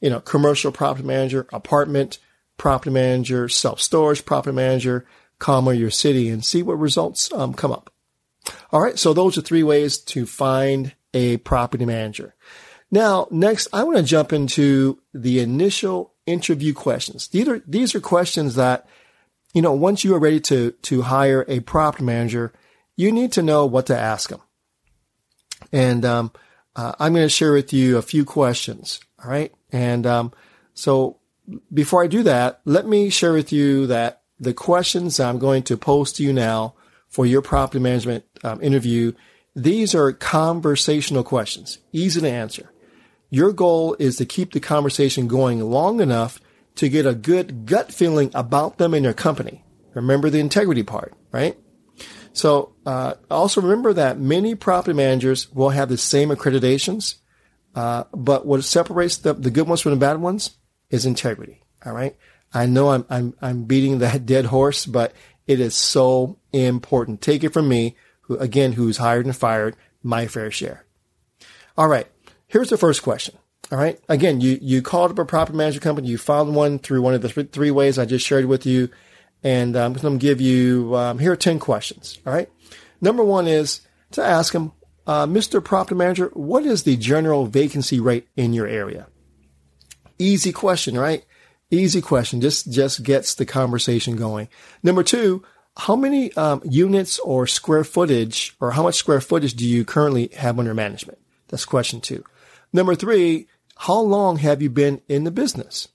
you 0.00 0.10
know 0.10 0.20
commercial 0.20 0.72
property 0.72 1.06
manager, 1.06 1.46
apartment 1.52 2.18
property 2.56 2.90
manager, 2.90 3.48
self 3.48 3.80
storage 3.80 4.24
property 4.24 4.54
manager, 4.54 5.06
comma 5.38 5.74
your 5.74 5.90
city, 5.90 6.28
and 6.28 6.44
see 6.44 6.62
what 6.62 6.78
results 6.78 7.32
um, 7.32 7.54
come 7.54 7.72
up. 7.72 7.92
All 8.72 8.80
right, 8.80 8.98
so 8.98 9.12
those 9.12 9.36
are 9.36 9.42
three 9.42 9.62
ways 9.62 9.98
to 9.98 10.26
find 10.26 10.94
a 11.14 11.38
property 11.38 11.84
manager. 11.84 12.34
Now, 12.90 13.28
next, 13.30 13.68
I 13.72 13.82
want 13.82 13.98
to 13.98 14.02
jump 14.02 14.32
into 14.32 14.98
the 15.12 15.40
initial 15.40 16.14
interview 16.26 16.72
questions. 16.72 17.28
These 17.28 17.48
are 17.48 17.62
these 17.66 17.94
are 17.94 18.00
questions 18.00 18.54
that 18.54 18.86
you 19.54 19.62
know, 19.62 19.72
once 19.72 20.04
you 20.04 20.14
are 20.14 20.18
ready 20.20 20.40
to, 20.40 20.72
to 20.82 21.02
hire 21.02 21.44
a 21.48 21.60
property 21.60 22.04
manager, 22.04 22.52
you 22.96 23.12
need 23.12 23.32
to 23.32 23.42
know 23.42 23.66
what 23.66 23.86
to 23.86 23.98
ask 23.98 24.30
them. 24.30 24.40
And 25.72 26.04
um, 26.04 26.32
uh, 26.76 26.92
I'm 26.98 27.14
going 27.14 27.24
to 27.24 27.28
share 27.28 27.52
with 27.52 27.72
you 27.72 27.96
a 27.96 28.02
few 28.02 28.24
questions. 28.24 29.00
All 29.22 29.30
right. 29.30 29.52
And 29.72 30.06
um, 30.06 30.32
so 30.74 31.18
before 31.72 32.02
I 32.02 32.06
do 32.06 32.22
that, 32.24 32.60
let 32.64 32.86
me 32.86 33.10
share 33.10 33.32
with 33.32 33.52
you 33.52 33.86
that 33.86 34.22
the 34.38 34.54
questions 34.54 35.18
I'm 35.18 35.38
going 35.38 35.62
to 35.64 35.76
post 35.76 36.16
to 36.16 36.22
you 36.22 36.32
now 36.32 36.74
for 37.08 37.26
your 37.26 37.42
property 37.42 37.78
management 37.78 38.24
um, 38.44 38.62
interview, 38.62 39.12
these 39.56 39.94
are 39.94 40.12
conversational 40.12 41.24
questions, 41.24 41.78
easy 41.92 42.20
to 42.20 42.30
answer. 42.30 42.70
Your 43.30 43.52
goal 43.52 43.96
is 43.98 44.16
to 44.16 44.26
keep 44.26 44.52
the 44.52 44.60
conversation 44.60 45.26
going 45.28 45.60
long 45.60 46.00
enough 46.00 46.40
to 46.76 46.88
get 46.88 47.06
a 47.06 47.14
good 47.14 47.66
gut 47.66 47.92
feeling 47.92 48.30
about 48.34 48.78
them 48.78 48.94
and 48.94 49.04
your 49.04 49.14
company. 49.14 49.64
Remember 49.94 50.30
the 50.30 50.38
integrity 50.38 50.82
part, 50.82 51.14
right? 51.32 51.58
So 52.32 52.72
uh, 52.86 53.14
also 53.30 53.60
remember 53.60 53.92
that 53.94 54.20
many 54.20 54.54
property 54.54 54.94
managers 54.94 55.52
will 55.52 55.70
have 55.70 55.88
the 55.88 55.98
same 55.98 56.28
accreditations, 56.28 57.16
uh, 57.78 58.02
but 58.12 58.44
what 58.44 58.64
separates 58.64 59.18
the, 59.18 59.32
the 59.34 59.52
good 59.52 59.68
ones 59.68 59.80
from 59.80 59.92
the 59.92 59.98
bad 59.98 60.20
ones 60.20 60.56
is 60.90 61.06
integrity. 61.06 61.62
All 61.86 61.92
right. 61.92 62.16
I 62.52 62.66
know 62.66 62.90
I'm, 62.90 63.06
I'm, 63.08 63.34
I'm 63.40 63.64
beating 63.64 63.98
that 64.00 64.26
dead 64.26 64.46
horse, 64.46 64.84
but 64.84 65.12
it 65.46 65.60
is 65.60 65.76
so 65.76 66.40
important. 66.52 67.20
Take 67.20 67.44
it 67.44 67.52
from 67.52 67.68
me, 67.68 67.94
who 68.22 68.36
again, 68.38 68.72
who's 68.72 68.96
hired 68.96 69.26
and 69.26 69.36
fired 69.36 69.76
my 70.02 70.26
fair 70.26 70.50
share. 70.50 70.86
All 71.76 71.86
right. 71.86 72.08
Here's 72.48 72.68
the 72.68 72.76
first 72.76 73.04
question. 73.04 73.36
All 73.70 73.78
right. 73.78 74.00
Again, 74.08 74.40
you, 74.40 74.58
you 74.60 74.82
called 74.82 75.12
up 75.12 75.18
a 75.20 75.24
property 75.24 75.56
management 75.56 75.84
company. 75.84 76.08
You 76.08 76.18
found 76.18 76.56
one 76.56 76.80
through 76.80 77.02
one 77.02 77.14
of 77.14 77.22
the 77.22 77.28
th- 77.28 77.52
three 77.52 77.70
ways 77.70 77.96
I 77.96 78.06
just 78.06 78.26
shared 78.26 78.46
with 78.46 78.66
you. 78.66 78.88
And 79.44 79.76
um, 79.76 79.94
I'm 79.94 80.02
going 80.02 80.18
to 80.18 80.26
give 80.26 80.40
you, 80.40 80.96
um, 80.96 81.20
here 81.20 81.30
are 81.30 81.36
10 81.36 81.60
questions. 81.60 82.18
All 82.26 82.32
right. 82.32 82.50
Number 83.00 83.22
one 83.22 83.46
is 83.46 83.82
to 84.12 84.24
ask 84.24 84.52
them, 84.52 84.72
uh, 85.08 85.26
Mr. 85.26 85.64
Property 85.64 85.94
Manager, 85.94 86.30
what 86.34 86.66
is 86.66 86.82
the 86.82 86.96
general 86.96 87.46
vacancy 87.46 87.98
rate 87.98 88.28
in 88.36 88.52
your 88.52 88.66
area? 88.66 89.08
Easy 90.18 90.52
question, 90.52 90.98
right? 90.98 91.24
Easy 91.70 92.02
question. 92.02 92.42
Just, 92.42 92.70
just 92.70 93.02
gets 93.02 93.34
the 93.34 93.46
conversation 93.46 94.16
going. 94.16 94.48
Number 94.82 95.02
two, 95.02 95.42
how 95.78 95.96
many 95.96 96.32
um, 96.34 96.60
units 96.64 97.18
or 97.20 97.46
square 97.46 97.84
footage 97.84 98.54
or 98.60 98.72
how 98.72 98.82
much 98.82 98.96
square 98.96 99.20
footage 99.22 99.54
do 99.54 99.66
you 99.66 99.84
currently 99.84 100.28
have 100.36 100.58
under 100.58 100.74
management? 100.74 101.18
That's 101.48 101.64
question 101.64 102.00
two. 102.02 102.22
Number 102.72 102.94
three, 102.94 103.48
how 103.76 104.00
long 104.00 104.36
have 104.38 104.60
you 104.60 104.68
been 104.68 105.00
in 105.08 105.24
the 105.24 105.30
business? 105.30 105.88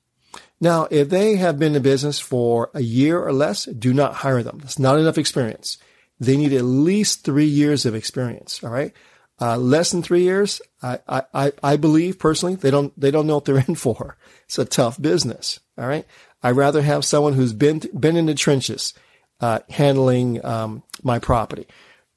Now, 0.59 0.87
if 0.89 1.09
they 1.09 1.35
have 1.35 1.59
been 1.59 1.75
in 1.75 1.81
business 1.83 2.19
for 2.19 2.71
a 2.73 2.81
year 2.81 3.21
or 3.21 3.33
less, 3.33 3.65
do 3.65 3.93
not 3.93 4.15
hire 4.15 4.41
them. 4.41 4.59
That's 4.59 4.79
not 4.79 4.97
enough 4.97 5.17
experience. 5.17 5.77
They 6.23 6.37
need 6.37 6.53
at 6.53 6.63
least 6.63 7.23
three 7.23 7.45
years 7.45 7.85
of 7.85 7.95
experience. 7.95 8.63
All 8.63 8.69
right. 8.69 8.93
Uh, 9.41 9.57
less 9.57 9.91
than 9.91 10.03
three 10.03 10.21
years, 10.21 10.61
I, 10.81 10.99
I, 11.33 11.51
I 11.61 11.75
believe 11.75 12.19
personally, 12.19 12.55
they 12.55 12.71
don't, 12.71 12.97
they 12.99 13.11
don't 13.11 13.27
know 13.27 13.35
what 13.35 13.45
they're 13.45 13.63
in 13.67 13.75
for. 13.75 14.17
It's 14.45 14.59
a 14.59 14.65
tough 14.65 15.01
business. 15.01 15.59
All 15.77 15.87
right. 15.87 16.05
I'd 16.41 16.55
rather 16.55 16.81
have 16.81 17.03
someone 17.03 17.33
who's 17.33 17.53
been, 17.53 17.81
been 17.97 18.15
in 18.15 18.27
the 18.27 18.35
trenches, 18.35 18.93
uh, 19.39 19.59
handling, 19.69 20.43
um, 20.45 20.83
my 21.01 21.19
property. 21.19 21.67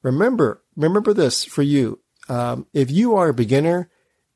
Remember, 0.03 0.61
remember 0.75 1.13
this 1.13 1.43
for 1.43 1.63
you. 1.63 1.99
Um, 2.29 2.67
if 2.73 2.91
you 2.91 3.15
are 3.15 3.29
a 3.29 3.33
beginner, 3.33 3.89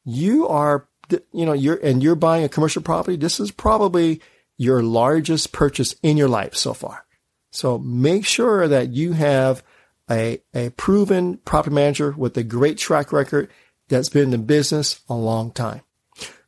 you 0.03 0.47
are 0.47 0.87
you 1.31 1.45
know, 1.45 1.53
you're, 1.53 1.75
and 1.75 2.01
you're 2.01 2.15
buying 2.15 2.43
a 2.43 2.49
commercial 2.49 2.81
property, 2.81 3.17
this 3.17 3.39
is 3.39 3.51
probably 3.51 4.21
your 4.57 4.81
largest 4.83 5.51
purchase 5.51 5.95
in 6.03 6.17
your 6.17 6.29
life 6.29 6.55
so 6.55 6.73
far. 6.73 7.05
So 7.51 7.77
make 7.77 8.25
sure 8.25 8.67
that 8.67 8.89
you 8.89 9.13
have 9.13 9.63
a, 10.09 10.41
a 10.53 10.69
proven 10.71 11.37
property 11.37 11.75
manager 11.75 12.13
with 12.17 12.35
a 12.37 12.43
great 12.43 12.77
track 12.77 13.11
record 13.11 13.49
that's 13.87 14.09
been 14.09 14.23
in 14.25 14.31
the 14.31 14.37
business 14.37 15.01
a 15.09 15.13
long 15.13 15.51
time. 15.51 15.81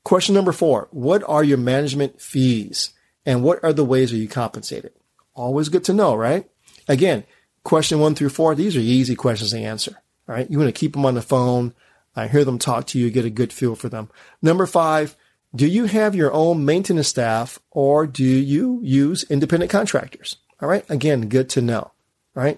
Question 0.04 0.36
number 0.36 0.52
four. 0.52 0.88
What 0.92 1.24
are 1.28 1.44
your 1.44 1.58
management 1.58 2.20
fees 2.22 2.94
and 3.26 3.44
what 3.44 3.64
are 3.64 3.74
the 3.74 3.86
ways 3.86 4.12
are 4.12 4.18
you 4.18 4.28
compensated? 4.28 4.94
Always 5.34 5.70
good 5.70 5.84
to 5.86 5.94
know, 5.94 6.16
right? 6.16 6.50
Again, 6.88 7.24
question 7.64 8.00
one 8.00 8.16
through 8.16 8.30
four, 8.30 8.56
these 8.56 8.76
are 8.76 8.82
easy 8.82 9.16
questions 9.16 9.52
to 9.52 9.60
answer. 9.60 10.02
All 10.28 10.36
right. 10.36 10.50
You 10.50 10.58
want 10.58 10.74
to 10.74 10.80
keep 10.80 10.94
them 10.94 11.06
on 11.06 11.16
the 11.16 11.22
phone. 11.22 11.74
I 12.16 12.28
hear 12.28 12.46
them 12.46 12.60
talk 12.60 12.88
to 12.88 13.00
you, 13.00 13.10
get 13.10 13.26
a 13.26 13.30
good 13.30 13.52
feel 13.52 13.76
for 13.76 13.90
them. 13.90 14.10
Number 14.42 14.66
five, 14.66 15.16
do 15.56 15.68
you 15.68 15.86
have 15.86 16.16
your 16.16 16.32
own 16.32 16.66
maintenance 16.66 17.08
staff 17.08 17.60
or 17.72 18.08
do 18.08 18.24
you 18.24 18.80
use 18.84 19.24
independent 19.24 19.72
contractors? 19.72 20.38
All 20.64 20.70
right. 20.70 20.90
Again, 20.90 21.28
good 21.28 21.50
to 21.50 21.62
know. 21.62 21.92
Right. 22.34 22.58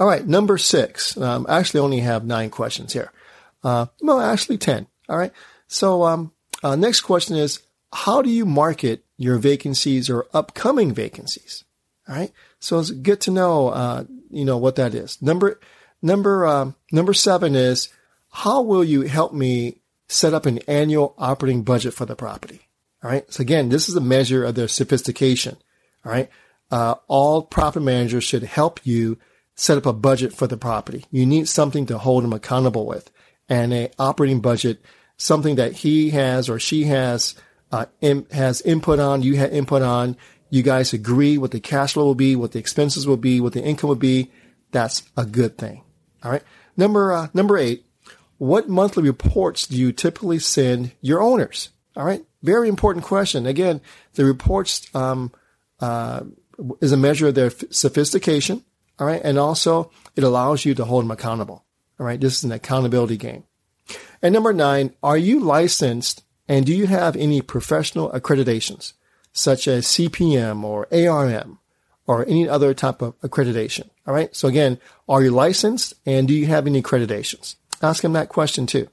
All 0.00 0.08
right. 0.08 0.26
Number 0.26 0.58
six. 0.58 1.16
Um, 1.16 1.46
I 1.48 1.60
actually 1.60 1.80
only 1.80 2.00
have 2.00 2.24
nine 2.24 2.50
questions 2.50 2.92
here. 2.92 3.12
Uh, 3.62 3.86
no, 4.02 4.18
actually 4.18 4.58
10. 4.58 4.88
All 5.08 5.16
right. 5.16 5.32
So, 5.68 6.02
um, 6.02 6.32
uh, 6.64 6.74
next 6.74 7.02
question 7.02 7.36
is, 7.36 7.60
how 7.92 8.22
do 8.22 8.28
you 8.28 8.44
market 8.44 9.04
your 9.16 9.38
vacancies 9.38 10.10
or 10.10 10.26
upcoming 10.34 10.92
vacancies? 10.92 11.62
All 12.08 12.16
right. 12.16 12.32
So 12.58 12.80
it's 12.80 12.90
good 12.90 13.20
to 13.20 13.30
know, 13.30 13.68
uh, 13.68 14.04
you 14.28 14.44
know, 14.44 14.58
what 14.58 14.74
that 14.74 14.96
is. 14.96 15.22
Number, 15.22 15.60
number, 16.02 16.44
um, 16.44 16.74
number 16.90 17.14
seven 17.14 17.54
is, 17.54 17.88
how 18.32 18.62
will 18.62 18.82
you 18.82 19.02
help 19.02 19.32
me 19.32 19.78
set 20.08 20.34
up 20.34 20.44
an 20.44 20.58
annual 20.66 21.14
operating 21.18 21.62
budget 21.62 21.94
for 21.94 22.04
the 22.04 22.16
property? 22.16 22.62
All 23.04 23.12
right. 23.12 23.32
So 23.32 23.42
again, 23.42 23.68
this 23.68 23.88
is 23.88 23.94
a 23.94 24.00
measure 24.00 24.44
of 24.44 24.56
their 24.56 24.66
sophistication. 24.66 25.56
All 26.04 26.10
right. 26.10 26.28
Uh, 26.70 26.94
all 27.06 27.42
property 27.42 27.84
managers 27.84 28.24
should 28.24 28.42
help 28.42 28.80
you 28.84 29.18
set 29.54 29.78
up 29.78 29.86
a 29.86 29.92
budget 29.92 30.32
for 30.32 30.46
the 30.46 30.56
property. 30.56 31.04
You 31.10 31.26
need 31.26 31.48
something 31.48 31.86
to 31.86 31.98
hold 31.98 32.24
them 32.24 32.32
accountable 32.32 32.86
with 32.86 33.10
and 33.48 33.72
a 33.72 33.90
operating 33.98 34.40
budget, 34.40 34.82
something 35.16 35.56
that 35.56 35.72
he 35.72 36.10
has 36.10 36.48
or 36.48 36.58
she 36.58 36.84
has, 36.84 37.34
uh, 37.70 37.86
in, 38.00 38.26
has 38.32 38.60
input 38.62 38.98
on, 38.98 39.22
you 39.22 39.36
have 39.36 39.52
input 39.52 39.82
on. 39.82 40.16
You 40.50 40.62
guys 40.62 40.92
agree 40.92 41.36
what 41.38 41.50
the 41.50 41.60
cash 41.60 41.94
flow 41.94 42.04
will 42.04 42.14
be, 42.14 42.36
what 42.36 42.52
the 42.52 42.58
expenses 42.58 43.06
will 43.06 43.16
be, 43.16 43.40
what 43.40 43.52
the 43.52 43.62
income 43.62 43.88
will 43.88 43.96
be. 43.96 44.30
That's 44.70 45.02
a 45.16 45.24
good 45.24 45.58
thing. 45.58 45.82
All 46.22 46.30
right. 46.30 46.42
Number, 46.76 47.12
uh, 47.12 47.28
number 47.34 47.58
eight, 47.58 47.84
what 48.38 48.68
monthly 48.68 49.02
reports 49.02 49.66
do 49.66 49.76
you 49.76 49.92
typically 49.92 50.38
send 50.38 50.92
your 51.00 51.22
owners? 51.22 51.70
All 51.96 52.04
right. 52.04 52.24
Very 52.42 52.68
important 52.68 53.04
question. 53.04 53.46
Again, 53.46 53.80
the 54.14 54.24
reports, 54.24 54.88
um, 54.94 55.32
uh, 55.80 56.22
is 56.80 56.92
a 56.92 56.96
measure 56.96 57.28
of 57.28 57.34
their 57.34 57.50
sophistication. 57.70 58.64
All 58.98 59.06
right. 59.06 59.20
And 59.22 59.38
also 59.38 59.90
it 60.16 60.24
allows 60.24 60.64
you 60.64 60.74
to 60.74 60.84
hold 60.84 61.04
them 61.04 61.10
accountable. 61.10 61.64
All 61.98 62.06
right. 62.06 62.20
This 62.20 62.38
is 62.38 62.44
an 62.44 62.52
accountability 62.52 63.16
game. 63.16 63.44
And 64.22 64.32
number 64.32 64.52
nine, 64.52 64.94
are 65.02 65.18
you 65.18 65.40
licensed 65.40 66.22
and 66.48 66.64
do 66.64 66.74
you 66.74 66.86
have 66.86 67.16
any 67.16 67.40
professional 67.40 68.10
accreditations 68.10 68.92
such 69.32 69.66
as 69.66 69.86
CPM 69.86 70.62
or 70.62 70.86
ARM 70.92 71.58
or 72.06 72.26
any 72.26 72.48
other 72.48 72.74
type 72.74 73.02
of 73.02 73.18
accreditation? 73.20 73.88
All 74.06 74.14
right. 74.14 74.34
So 74.34 74.48
again, 74.48 74.78
are 75.08 75.22
you 75.22 75.30
licensed 75.30 75.94
and 76.06 76.28
do 76.28 76.34
you 76.34 76.46
have 76.46 76.66
any 76.66 76.82
accreditations? 76.82 77.56
Ask 77.82 78.02
them 78.02 78.12
that 78.12 78.28
question 78.28 78.66
too. 78.66 78.88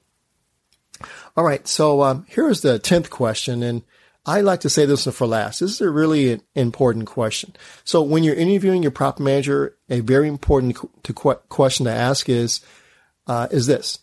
All 1.38 1.44
right. 1.44 1.68
So 1.68 2.04
um, 2.04 2.26
here's 2.28 2.62
the 2.62 2.80
10th 2.80 3.10
question. 3.10 3.64
And 3.64 3.84
I 4.26 4.42
like 4.42 4.60
to 4.62 4.70
say 4.70 4.86
this 4.86 5.06
one 5.06 5.14
for 5.14 5.26
last. 5.26 5.60
This 5.60 5.72
is 5.72 5.82
a 5.82 5.90
really 5.90 6.40
important 6.54 7.08
question. 7.08 7.56
So 7.84 8.04
when 8.04 8.24
you're 8.24 8.36
interviewing 8.36 8.84
your 8.84 8.92
property 8.92 9.24
manager, 9.24 9.78
a 9.90 10.02
very 10.02 10.28
important 10.28 10.78
to 11.04 11.14
question 11.14 11.86
to 11.86 11.92
ask 11.92 12.30
is, 12.30 12.62
uh, 13.26 13.48
is 13.50 13.66
this. 13.66 14.00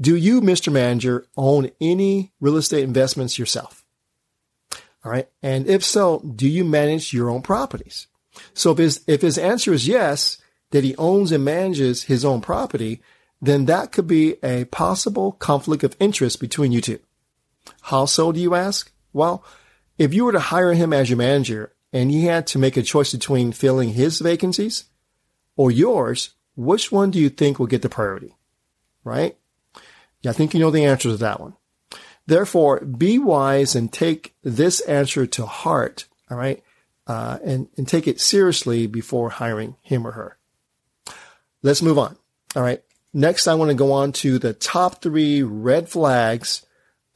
Do 0.00 0.16
you, 0.16 0.40
Mr. 0.40 0.72
Manager, 0.72 1.26
own 1.36 1.70
any 1.80 2.32
real 2.40 2.56
estate 2.56 2.84
investments 2.84 3.38
yourself? 3.38 3.84
All 5.04 5.12
right. 5.12 5.28
And 5.42 5.66
if 5.66 5.84
so, 5.84 6.20
do 6.20 6.48
you 6.48 6.64
manage 6.64 7.12
your 7.12 7.28
own 7.28 7.42
properties? 7.42 8.06
So 8.54 8.72
if 8.72 8.78
his, 8.78 9.04
if 9.06 9.22
his 9.22 9.38
answer 9.38 9.72
is 9.72 9.88
yes, 9.88 10.38
that 10.70 10.84
he 10.84 10.96
owns 10.96 11.32
and 11.32 11.44
manages 11.44 12.04
his 12.04 12.24
own 12.24 12.40
property, 12.40 13.00
then 13.40 13.66
that 13.66 13.92
could 13.92 14.06
be 14.06 14.36
a 14.42 14.64
possible 14.66 15.32
conflict 15.32 15.84
of 15.84 15.96
interest 16.00 16.40
between 16.40 16.72
you 16.72 16.80
two. 16.80 17.00
How 17.82 18.06
so, 18.06 18.32
do 18.32 18.40
you 18.40 18.54
ask? 18.54 18.92
Well, 19.12 19.44
if 19.98 20.14
you 20.14 20.24
were 20.24 20.32
to 20.32 20.40
hire 20.40 20.72
him 20.72 20.92
as 20.92 21.10
your 21.10 21.18
manager 21.18 21.72
and 21.92 22.10
he 22.10 22.24
had 22.24 22.46
to 22.48 22.58
make 22.58 22.76
a 22.76 22.82
choice 22.82 23.12
between 23.12 23.52
filling 23.52 23.90
his 23.90 24.20
vacancies 24.20 24.84
or 25.56 25.70
yours, 25.70 26.30
which 26.56 26.90
one 26.92 27.10
do 27.10 27.18
you 27.18 27.28
think 27.28 27.58
will 27.58 27.66
get 27.66 27.82
the 27.82 27.88
priority? 27.88 28.36
Right? 29.04 29.36
Yeah, 30.22 30.30
I 30.30 30.34
think 30.34 30.54
you 30.54 30.60
know 30.60 30.70
the 30.70 30.84
answer 30.84 31.10
to 31.10 31.16
that 31.18 31.40
one. 31.40 31.54
Therefore, 32.26 32.80
be 32.80 33.18
wise 33.18 33.74
and 33.74 33.92
take 33.92 34.34
this 34.42 34.80
answer 34.82 35.26
to 35.26 35.46
heart. 35.46 36.06
All 36.30 36.36
right. 36.36 36.62
Uh, 37.06 37.38
and, 37.42 37.68
and 37.78 37.88
take 37.88 38.06
it 38.06 38.20
seriously 38.20 38.86
before 38.86 39.30
hiring 39.30 39.76
him 39.80 40.06
or 40.06 40.12
her. 40.12 40.36
Let's 41.62 41.80
move 41.80 41.98
on. 41.98 42.16
All 42.54 42.62
right. 42.62 42.82
Next, 43.14 43.48
I 43.48 43.54
want 43.54 43.70
to 43.70 43.74
go 43.74 43.92
on 43.92 44.12
to 44.12 44.38
the 44.38 44.52
top 44.52 45.00
three 45.00 45.42
red 45.42 45.88
flags 45.88 46.66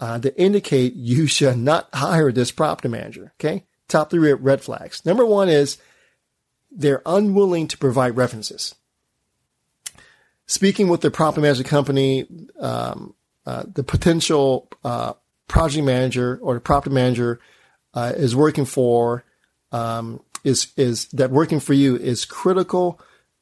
uh, 0.02 0.18
that 0.18 0.34
indicate 0.36 0.94
you 0.94 1.26
should 1.36 1.56
not 1.56 1.88
hire 1.94 2.32
this 2.32 2.50
property 2.50 2.88
manager. 2.88 3.32
Okay. 3.40 3.64
Top 3.88 4.10
three 4.10 4.32
red 4.32 4.60
flags. 4.60 5.06
Number 5.06 5.24
one 5.24 5.48
is 5.48 5.78
they're 6.70 7.02
unwilling 7.06 7.68
to 7.68 7.78
provide 7.78 8.16
references. 8.16 8.74
speaking 10.46 10.88
with 10.88 11.02
the 11.02 11.10
property 11.10 11.42
manager 11.42 11.62
company, 11.62 12.26
um, 12.58 13.14
uh, 13.46 13.62
the 13.72 13.84
potential 13.84 14.68
uh, 14.82 15.12
project 15.46 15.84
manager 15.84 16.38
or 16.42 16.54
the 16.54 16.60
property 16.60 16.94
manager 16.94 17.38
uh, 17.94 18.12
is 18.16 18.34
working 18.34 18.64
for 18.64 19.24
um, 19.70 20.20
is 20.42 20.72
is 20.76 21.06
that 21.08 21.30
working 21.30 21.60
for 21.60 21.74
you 21.74 21.96
is 21.96 22.24
critical 22.24 23.00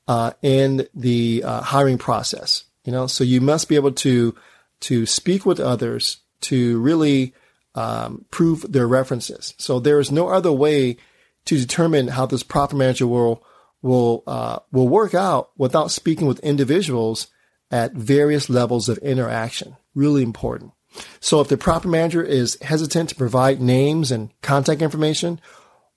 uh, 0.08 0.32
in 0.42 0.86
the 0.94 1.42
uh, 1.44 1.62
hiring 1.62 1.98
process. 1.98 2.64
You 2.84 2.92
know, 2.92 3.06
so 3.06 3.24
you 3.24 3.40
must 3.40 3.68
be 3.68 3.76
able 3.76 3.92
to 3.92 4.34
to 4.80 5.06
speak 5.06 5.46
with 5.46 5.60
others 5.60 6.18
to 6.42 6.80
really 6.80 7.34
um, 7.74 8.24
prove 8.30 8.70
their 8.70 8.88
references. 8.88 9.54
So 9.58 9.78
there 9.78 10.00
is 10.00 10.10
no 10.10 10.28
other 10.28 10.52
way 10.52 10.96
to 11.46 11.58
determine 11.58 12.08
how 12.08 12.26
this 12.26 12.42
property 12.42 12.78
manager 12.78 13.06
will 13.06 13.44
will 13.82 14.22
uh, 14.26 14.58
will 14.72 14.88
work 14.88 15.14
out 15.14 15.50
without 15.56 15.90
speaking 15.90 16.26
with 16.26 16.38
individuals 16.40 17.28
at 17.70 17.92
various 17.92 18.50
levels 18.50 18.88
of 18.88 18.98
interaction. 18.98 19.76
Really 19.94 20.22
important. 20.22 20.72
So 21.20 21.40
if 21.40 21.48
the 21.48 21.56
property 21.56 21.88
manager 21.88 22.22
is 22.22 22.58
hesitant 22.60 23.10
to 23.10 23.14
provide 23.14 23.60
names 23.60 24.10
and 24.10 24.30
contact 24.42 24.82
information, 24.82 25.40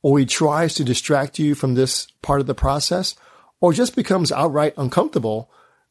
or 0.01 0.19
he 0.19 0.25
tries 0.25 0.75
to 0.75 0.83
distract 0.83 1.39
you 1.39 1.55
from 1.55 1.73
this 1.73 2.07
part 2.21 2.41
of 2.41 2.47
the 2.47 2.55
process, 2.55 3.15
or 3.59 3.73
just 3.73 3.95
becomes 3.95 4.31
outright 4.31 4.75
uncomfortable, 4.77 5.49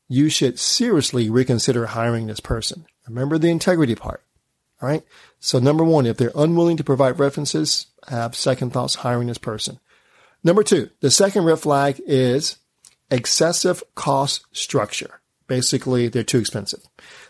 you 0.09 0.28
should 0.28 0.59
seriously 0.59 1.28
reconsider 1.28 1.87
hiring 1.87 2.26
this 2.26 2.40
person. 2.40 2.87
Remember 3.09 3.38
the 3.38 3.49
integrity 3.49 3.94
part. 3.94 4.23
All 4.83 4.89
right. 4.89 5.05
So 5.39 5.61
number 5.61 5.85
one, 5.85 6.07
if 6.07 6.17
they're 6.17 6.33
unwilling 6.35 6.77
to 6.77 6.85
provide 6.85 7.21
references, 7.21 7.87
have 8.09 8.35
second 8.35 8.73
thoughts 8.73 8.97
hiring 8.97 9.29
this 9.29 9.39
person. 9.39 9.79
Number 10.43 10.65
two, 10.65 10.91
the 11.01 11.11
second 11.11 11.45
red 11.45 11.61
flag 11.61 12.01
is 12.05 12.57
excessive 13.11 13.85
cost 13.95 14.45
structure. 14.51 15.21
Basically, 15.47 16.09
they're 16.09 16.25
too 16.25 16.41
expensive. 16.41 16.81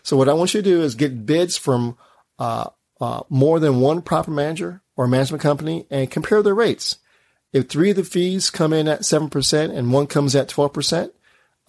So 0.01 0.17
what 0.17 0.29
I 0.29 0.33
want 0.33 0.53
you 0.53 0.63
to 0.63 0.69
do 0.69 0.81
is 0.81 0.95
get 0.95 1.27
bids 1.27 1.57
from 1.57 1.95
uh, 2.39 2.69
uh, 2.99 3.21
more 3.29 3.59
than 3.59 3.81
one 3.81 4.01
property 4.01 4.35
manager 4.35 4.81
or 4.95 5.07
management 5.07 5.43
company 5.43 5.85
and 5.91 6.09
compare 6.09 6.41
their 6.41 6.55
rates. 6.55 6.97
If 7.51 7.69
three 7.69 7.91
of 7.91 7.97
the 7.97 8.03
fees 8.03 8.49
come 8.49 8.73
in 8.73 8.87
at 8.87 9.01
7% 9.01 9.77
and 9.77 9.93
one 9.93 10.07
comes 10.07 10.35
at 10.35 10.49
12%, 10.49 11.11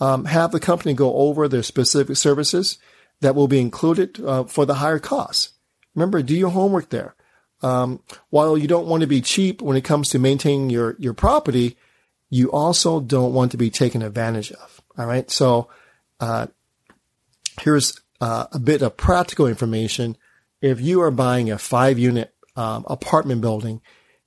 um, 0.01 0.25
have 0.25 0.51
the 0.51 0.61
company 0.61 0.95
go 0.95 1.15
over 1.15 1.47
their 1.47 1.63
specific 1.63 2.17
services 2.17 2.79
that 3.21 3.35
will 3.35 3.49
be 3.49 3.61
included 3.61 4.19
uh, 4.25 4.45
for 4.45 4.65
the 4.65 4.75
higher 4.75 4.99
costs. 4.99 5.51
Remember, 5.95 6.23
do 6.23 6.35
your 6.35 6.51
homework 6.51 6.91
there. 6.91 7.15
Um, 7.63 8.01
while 8.31 8.59
you 8.59 8.69
don't 8.69 8.87
want 8.87 9.01
to 9.03 9.07
be 9.07 9.21
cheap 9.21 9.63
when 9.63 9.77
it 9.77 9.85
comes 9.85 10.11
to 10.11 10.19
maintaining 10.19 10.71
your, 10.71 10.97
your 10.99 11.15
property, 11.15 11.77
you 12.29 12.51
also 12.53 13.01
don't 13.01 13.33
want 13.33 13.53
to 13.53 13.57
be 13.57 13.71
taken 13.71 14.03
advantage 14.03 14.53
of. 14.53 14.83
All 14.99 15.07
right. 15.07 15.31
So, 15.31 15.69
uh, 16.21 16.49
here's 17.61 18.01
uh, 18.21 18.47
a 18.53 18.59
bit 18.59 18.83
of 18.83 18.97
practical 18.97 19.47
information. 19.47 20.17
If 20.61 20.81
you 20.81 21.01
are 21.03 21.11
buying 21.11 21.51
a 21.51 21.59
five 21.59 21.99
unit 21.99 22.35
um, 22.57 22.85
apartment 22.89 23.41
building, 23.41 23.81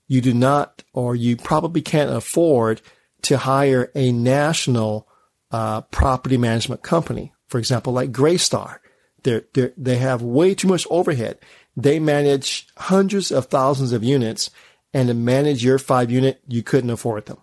you 0.08 0.22
do 0.22 0.34
not, 0.34 0.84
or 0.94 1.16
you 1.16 1.36
probably 1.36 1.82
can't 1.82 2.12
afford 2.12 2.82
to 3.24 3.38
hire 3.38 3.92
a 3.94 4.12
national 4.12 5.08
uh, 5.52 5.82
property 5.82 6.38
management 6.38 6.82
company. 6.82 7.34
For 7.48 7.58
example, 7.58 7.94
like 7.94 8.12
Greystar. 8.12 8.80
They're, 9.28 9.44
they're, 9.54 9.74
they 9.76 9.98
have 9.98 10.22
way 10.22 10.56
too 10.56 10.70
much 10.70 10.88
overhead. 10.90 11.38
They 11.76 12.00
manage 12.00 12.66
hundreds 12.78 13.30
of 13.30 13.48
thousands 13.48 13.92
of 13.92 14.02
units 14.02 14.52
and 14.94 15.10
to 15.10 15.14
manage 15.14 15.66
your 15.66 15.80
five 15.80 16.10
unit, 16.10 16.42
you 16.48 16.64
couldn't 16.64 16.92
afford 16.92 17.26
them, 17.26 17.40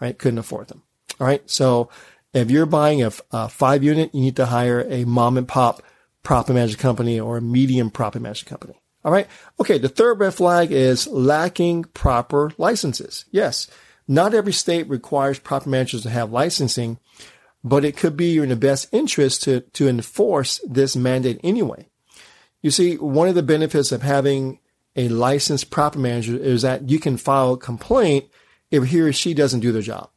right? 0.00 0.18
Couldn't 0.18 0.40
afford 0.40 0.66
them. 0.66 0.82
All 1.20 1.28
right. 1.28 1.48
So 1.48 1.90
if 2.34 2.50
you're 2.50 2.66
buying 2.66 3.04
a, 3.04 3.12
a 3.30 3.48
five 3.48 3.84
unit, 3.84 4.12
you 4.12 4.20
need 4.20 4.34
to 4.34 4.46
hire 4.46 4.84
a 4.88 5.04
mom 5.04 5.38
and 5.38 5.46
pop 5.46 5.80
property 6.24 6.54
management 6.54 6.80
company 6.80 7.20
or 7.20 7.36
a 7.36 7.40
medium 7.40 7.92
property 7.92 8.20
management 8.20 8.50
company. 8.50 8.80
All 9.04 9.12
right. 9.12 9.28
Okay. 9.60 9.78
The 9.78 9.88
third 9.88 10.18
red 10.18 10.34
flag 10.34 10.72
is 10.72 11.06
lacking 11.06 11.84
proper 11.84 12.50
licenses. 12.58 13.26
Yes. 13.30 13.68
Not 14.08 14.34
every 14.34 14.52
state 14.52 14.88
requires 14.88 15.38
property 15.38 15.70
managers 15.70 16.02
to 16.02 16.10
have 16.10 16.32
licensing, 16.32 16.98
but 17.64 17.84
it 17.84 17.96
could 17.96 18.16
be 18.16 18.38
in 18.38 18.48
the 18.48 18.56
best 18.56 18.88
interest 18.92 19.42
to, 19.42 19.60
to 19.60 19.88
enforce 19.88 20.60
this 20.66 20.96
mandate 20.96 21.40
anyway. 21.42 21.88
You 22.62 22.70
see, 22.70 22.96
one 22.96 23.28
of 23.28 23.34
the 23.34 23.42
benefits 23.42 23.92
of 23.92 24.02
having 24.02 24.58
a 24.96 25.08
licensed 25.08 25.70
property 25.70 26.02
manager 26.02 26.36
is 26.36 26.62
that 26.62 26.88
you 26.88 26.98
can 26.98 27.16
file 27.16 27.52
a 27.52 27.58
complaint 27.58 28.26
if 28.70 28.84
he 28.84 29.00
or 29.00 29.12
she 29.12 29.34
doesn't 29.34 29.60
do 29.60 29.72
their 29.72 29.82
job. 29.82 30.10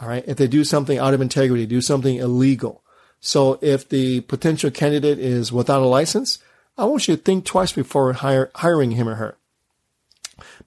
All 0.00 0.08
right. 0.08 0.24
If 0.26 0.36
they 0.36 0.48
do 0.48 0.64
something 0.64 0.98
out 0.98 1.14
of 1.14 1.20
integrity, 1.20 1.66
do 1.66 1.80
something 1.80 2.16
illegal. 2.16 2.82
So 3.20 3.58
if 3.60 3.88
the 3.88 4.22
potential 4.22 4.70
candidate 4.70 5.18
is 5.18 5.52
without 5.52 5.82
a 5.82 5.86
license, 5.86 6.38
I 6.78 6.86
want 6.86 7.06
you 7.06 7.16
to 7.16 7.22
think 7.22 7.44
twice 7.44 7.72
before 7.72 8.14
hire, 8.14 8.50
hiring 8.54 8.92
him 8.92 9.08
or 9.08 9.16
her. 9.16 9.36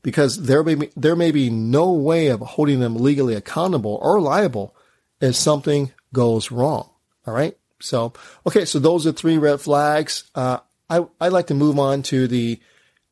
Because 0.03 0.43
there 0.43 0.63
may 0.63 0.75
be, 0.75 0.89
there 0.95 1.15
may 1.15 1.31
be 1.31 1.49
no 1.49 1.91
way 1.91 2.27
of 2.27 2.41
holding 2.41 2.79
them 2.79 2.95
legally 2.95 3.33
accountable 3.33 3.97
or 4.01 4.21
liable 4.21 4.75
if 5.21 5.35
something 5.35 5.91
goes 6.11 6.51
wrong. 6.51 6.89
All 7.25 7.33
right. 7.33 7.57
So, 7.79 8.13
okay. 8.45 8.65
So 8.65 8.79
those 8.79 9.07
are 9.07 9.11
three 9.11 9.37
red 9.37 9.61
flags. 9.61 10.29
Uh, 10.35 10.59
I, 10.89 11.05
I'd 11.19 11.33
like 11.33 11.47
to 11.47 11.53
move 11.53 11.79
on 11.79 12.03
to 12.03 12.27
the 12.27 12.59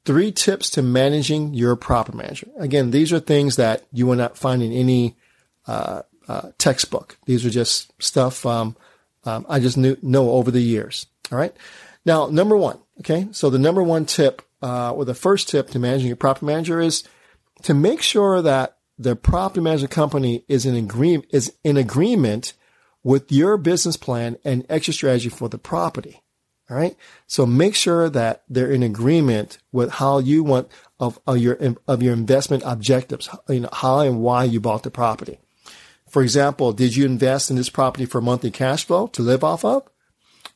three 0.05 0.31
tips 0.31 0.69
to 0.71 0.81
managing 0.81 1.53
your 1.53 1.75
property 1.75 2.17
manager. 2.17 2.47
Again, 2.57 2.91
these 2.91 3.13
are 3.13 3.19
things 3.19 3.55
that 3.55 3.85
you 3.91 4.07
will 4.07 4.15
not 4.15 4.37
find 4.37 4.61
in 4.61 4.71
any 4.71 5.15
uh, 5.67 6.01
uh, 6.27 6.51
textbook. 6.57 7.17
These 7.25 7.45
are 7.45 7.49
just 7.49 7.91
stuff 8.01 8.45
um, 8.45 8.75
um, 9.23 9.45
I 9.47 9.59
just 9.59 9.77
knew, 9.77 9.97
know 10.01 10.31
over 10.31 10.51
the 10.51 10.61
years. 10.61 11.05
All 11.31 11.37
right. 11.37 11.55
Now, 12.05 12.27
number 12.27 12.57
one. 12.57 12.79
Okay. 12.99 13.27
So 13.31 13.49
the 13.49 13.59
number 13.59 13.83
one 13.83 14.05
tip, 14.05 14.41
uh, 14.61 14.93
or 14.93 15.05
the 15.05 15.13
first 15.13 15.49
tip 15.49 15.69
to 15.69 15.79
managing 15.79 16.07
your 16.07 16.15
property 16.15 16.45
manager 16.45 16.79
is 16.79 17.03
to 17.63 17.73
make 17.73 18.01
sure 18.01 18.41
that 18.41 18.77
the 19.01 19.15
property 19.15 19.61
management 19.61 19.91
company 19.91 20.45
is 20.47 20.65
in 20.65 20.75
agreement 20.75 21.25
is 21.31 21.53
in 21.63 21.77
agreement 21.77 22.53
with 23.03 23.31
your 23.31 23.57
business 23.57 23.97
plan 23.97 24.37
and 24.43 24.65
exit 24.69 24.95
strategy 24.95 25.29
for 25.29 25.49
the 25.49 25.57
property. 25.57 26.21
All 26.69 26.77
right. 26.77 26.95
So 27.27 27.45
make 27.45 27.75
sure 27.75 28.09
that 28.09 28.43
they're 28.47 28.71
in 28.71 28.83
agreement 28.83 29.57
with 29.71 29.91
how 29.91 30.19
you 30.19 30.43
want 30.43 30.69
of, 30.99 31.19
of 31.25 31.39
your 31.39 31.57
of 31.87 32.03
your 32.03 32.13
investment 32.13 32.63
objectives, 32.65 33.27
you 33.49 33.61
know, 33.61 33.69
how 33.73 33.99
and 33.99 34.21
why 34.21 34.43
you 34.43 34.61
bought 34.61 34.83
the 34.83 34.91
property. 34.91 35.39
For 36.07 36.21
example, 36.21 36.71
did 36.71 36.95
you 36.95 37.05
invest 37.05 37.49
in 37.49 37.55
this 37.55 37.69
property 37.69 38.05
for 38.05 38.21
monthly 38.21 38.51
cash 38.51 38.85
flow 38.85 39.07
to 39.07 39.21
live 39.21 39.43
off 39.43 39.65
of? 39.65 39.83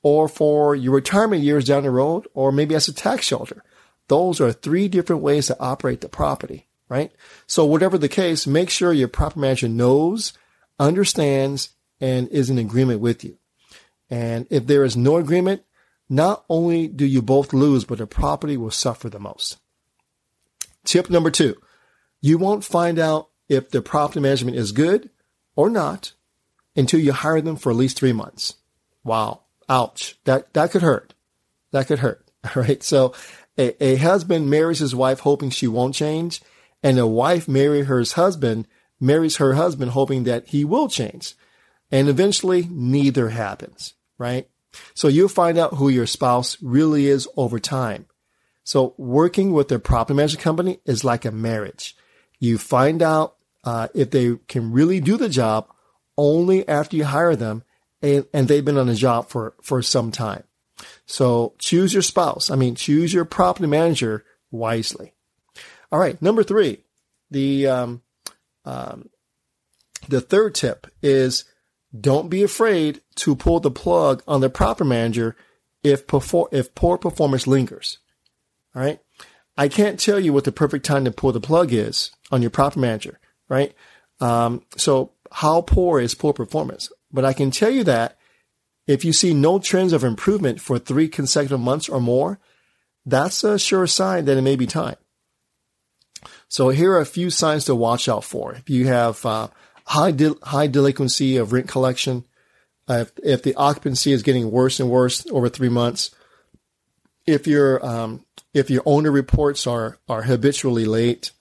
Or 0.03 0.27
for 0.27 0.75
your 0.75 0.93
retirement 0.93 1.41
years 1.41 1.65
down 1.65 1.83
the 1.83 1.89
road, 1.89 2.27
or 2.35 2.51
maybe 2.51 2.75
as 2.75 2.87
a 2.87 2.93
tax 2.93 3.25
shelter? 3.25 3.63
Those 4.07 4.39
are 4.39 4.51
three 4.51 4.87
different 4.87 5.23
ways 5.23 5.47
to 5.47 5.59
operate 5.59 6.01
the 6.01 6.09
property, 6.09 6.64
right? 6.89 7.11
So 7.47 7.65
whatever 7.65 7.97
the 7.97 8.09
case, 8.09 8.45
make 8.45 8.69
sure 8.69 8.93
your 8.93 9.07
property 9.07 9.39
manager 9.39 9.67
knows, 9.67 10.33
understands, 10.79 11.69
and 11.99 12.27
is 12.29 12.49
in 12.49 12.57
agreement 12.57 12.99
with 12.99 13.23
you. 13.23 13.37
And 14.09 14.47
if 14.49 14.67
there 14.67 14.83
is 14.83 14.95
no 14.95 15.17
agreement, 15.17 15.63
not 16.09 16.45
only 16.49 16.87
do 16.87 17.05
you 17.05 17.21
both 17.21 17.53
lose, 17.53 17.85
but 17.85 17.97
the 17.97 18.07
property 18.07 18.57
will 18.57 18.71
suffer 18.71 19.09
the 19.09 19.19
most. 19.19 19.57
Tip 20.83 21.09
number 21.09 21.31
two, 21.31 21.55
you 22.21 22.37
won't 22.37 22.63
find 22.63 22.99
out 22.99 23.29
if 23.49 23.69
the 23.69 23.81
property 23.81 24.19
management 24.19 24.57
is 24.57 24.71
good 24.71 25.09
or 25.55 25.69
not 25.69 26.13
until 26.75 26.99
you 26.99 27.11
hire 27.11 27.41
them 27.41 27.55
for 27.55 27.71
at 27.71 27.75
least 27.75 27.97
three 27.97 28.13
months. 28.13 28.55
Wow. 29.03 29.41
Ouch. 29.67 30.19
That, 30.25 30.53
that 30.53 30.71
could 30.71 30.81
hurt. 30.83 31.13
That 31.71 31.87
could 31.87 31.99
hurt. 31.99 32.29
All 32.55 32.61
right. 32.61 32.83
So 32.83 33.13
a, 33.57 33.83
a 33.83 33.95
husband 33.95 34.49
marries 34.49 34.79
his 34.79 34.93
wife 34.93 35.21
hoping 35.21 35.49
she 35.49 35.67
won't 35.67 35.95
change 35.95 36.41
and 36.85 36.99
a 36.99 37.07
wife 37.07 37.47
marries 37.47 37.87
her 37.87 38.03
husband, 38.03 38.67
marries 38.99 39.37
her 39.37 39.55
husband 39.55 39.91
hoping 39.91 40.23
that 40.25 40.49
he 40.49 40.63
will 40.63 40.87
change. 40.87 41.33
And 41.91 42.07
eventually 42.07 42.67
neither 42.69 43.29
happens, 43.29 43.95
right? 44.19 44.47
So 44.93 45.07
you'll 45.07 45.27
find 45.27 45.57
out 45.57 45.73
who 45.73 45.89
your 45.89 46.05
spouse 46.05 46.61
really 46.61 47.07
is 47.07 47.27
over 47.35 47.57
time. 47.57 48.05
So 48.63 48.93
working 48.99 49.51
with 49.51 49.71
a 49.71 49.79
property 49.79 50.15
management 50.15 50.43
company 50.43 50.79
is 50.85 51.03
like 51.03 51.25
a 51.25 51.31
marriage. 51.31 51.95
You 52.39 52.59
find 52.59 53.01
out 53.01 53.37
uh, 53.63 53.87
if 53.95 54.11
they 54.11 54.35
can 54.47 54.71
really 54.71 54.99
do 54.99 55.17
the 55.17 55.27
job 55.27 55.67
only 56.15 56.67
after 56.69 56.95
you 56.95 57.05
hire 57.05 57.35
them 57.35 57.63
and, 58.03 58.27
and 58.31 58.47
they've 58.47 58.63
been 58.63 58.77
on 58.77 58.85
the 58.85 58.93
job 58.93 59.29
for, 59.29 59.55
for 59.63 59.81
some 59.81 60.11
time. 60.11 60.43
So 61.07 61.55
choose 61.57 61.93
your 61.93 62.03
spouse. 62.03 62.51
I 62.51 62.55
mean, 62.55 62.75
choose 62.75 63.11
your 63.11 63.25
property 63.25 63.65
manager 63.65 64.23
wisely. 64.51 65.14
All 65.95 66.01
right. 66.01 66.21
Number 66.21 66.43
three, 66.43 66.83
the, 67.31 67.67
um, 67.67 68.01
um, 68.65 69.09
the 70.09 70.19
third 70.19 70.55
tip 70.55 70.87
is 71.01 71.45
don't 71.97 72.29
be 72.29 72.43
afraid 72.43 72.99
to 73.15 73.33
pull 73.33 73.61
the 73.61 73.71
plug 73.71 74.21
on 74.27 74.41
the 74.41 74.49
property 74.49 74.89
manager 74.89 75.37
if, 75.83 76.05
perfor- 76.05 76.49
if 76.51 76.75
poor 76.75 76.97
performance 76.97 77.47
lingers. 77.47 77.99
All 78.75 78.81
right. 78.81 78.99
I 79.55 79.69
can't 79.69 79.97
tell 79.97 80.19
you 80.19 80.33
what 80.33 80.43
the 80.43 80.51
perfect 80.51 80.85
time 80.85 81.05
to 81.05 81.11
pull 81.11 81.31
the 81.31 81.39
plug 81.39 81.71
is 81.71 82.11
on 82.29 82.41
your 82.41 82.51
property 82.51 82.81
manager 82.81 83.19
right? 83.47 83.73
Um, 84.19 84.63
so 84.75 85.13
how 85.31 85.61
poor 85.61 86.01
is 86.01 86.15
poor 86.15 86.33
performance? 86.33 86.91
But 87.11 87.23
I 87.23 87.31
can 87.31 87.51
tell 87.51 87.69
you 87.69 87.85
that 87.85 88.17
If 88.87 89.05
you 89.05 89.13
see 89.13 89.33
no 89.33 89.59
trends 89.59 89.93
of 89.93 90.03
improvement 90.03 90.61
for 90.61 90.77
three 90.77 91.07
consecutive 91.07 91.59
months 91.59 91.89
or 91.89 91.99
more, 91.99 92.39
that's 93.05 93.43
a 93.43 93.57
sure 93.57 93.87
sign 93.87 94.25
that 94.25 94.37
it 94.37 94.41
may 94.41 94.55
be 94.55 94.67
time. 94.67 94.97
So 96.47 96.69
here 96.69 96.93
are 96.93 96.99
a 96.99 97.05
few 97.05 97.29
signs 97.29 97.65
to 97.65 97.75
watch 97.75 98.07
out 98.07 98.23
for. 98.23 98.53
If 98.53 98.69
you 98.69 98.87
have 98.87 99.25
uh, 99.25 99.47
high 99.85 100.11
de- 100.11 100.37
high 100.43 100.67
delinquency 100.67 101.37
of 101.37 101.53
rent 101.53 101.67
collection, 101.67 102.25
uh, 102.87 103.05
if, 103.05 103.11
if, 103.23 103.43
the 103.43 103.55
occupancy 103.55 104.11
is 104.11 104.23
getting 104.23 104.51
worse 104.51 104.79
and 104.79 104.89
worse 104.89 105.25
over 105.31 105.49
three 105.49 105.69
months, 105.69 106.11
if 107.25 107.47
your 107.47 107.83
um, 107.85 108.25
if 108.53 108.69
your 108.69 108.83
owner 108.85 109.11
reports 109.11 109.65
are 109.65 109.97
are 110.07 110.23
habitually 110.23 110.85
late, 110.85 111.31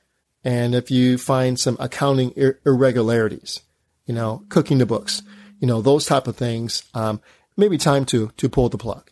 and 0.43 0.75
if 0.75 0.90
you 0.90 1.19
find 1.19 1.61
some 1.61 1.77
accounting 1.79 2.33
ir- 2.37 2.61
irregularities, 2.64 3.61
you 4.07 4.14
know, 4.14 4.45
cooking 4.49 4.79
the 4.79 4.87
books, 4.87 5.23
you 5.61 5.67
know, 5.67 5.83
those 5.83 6.07
type 6.07 6.27
of 6.27 6.37
things, 6.37 6.83
um, 6.95 7.21
maybe 7.57 7.77
time 7.77 8.05
to 8.07 8.31
to 8.38 8.49
pull 8.49 8.69
the 8.69 8.79
plug. 8.79 9.11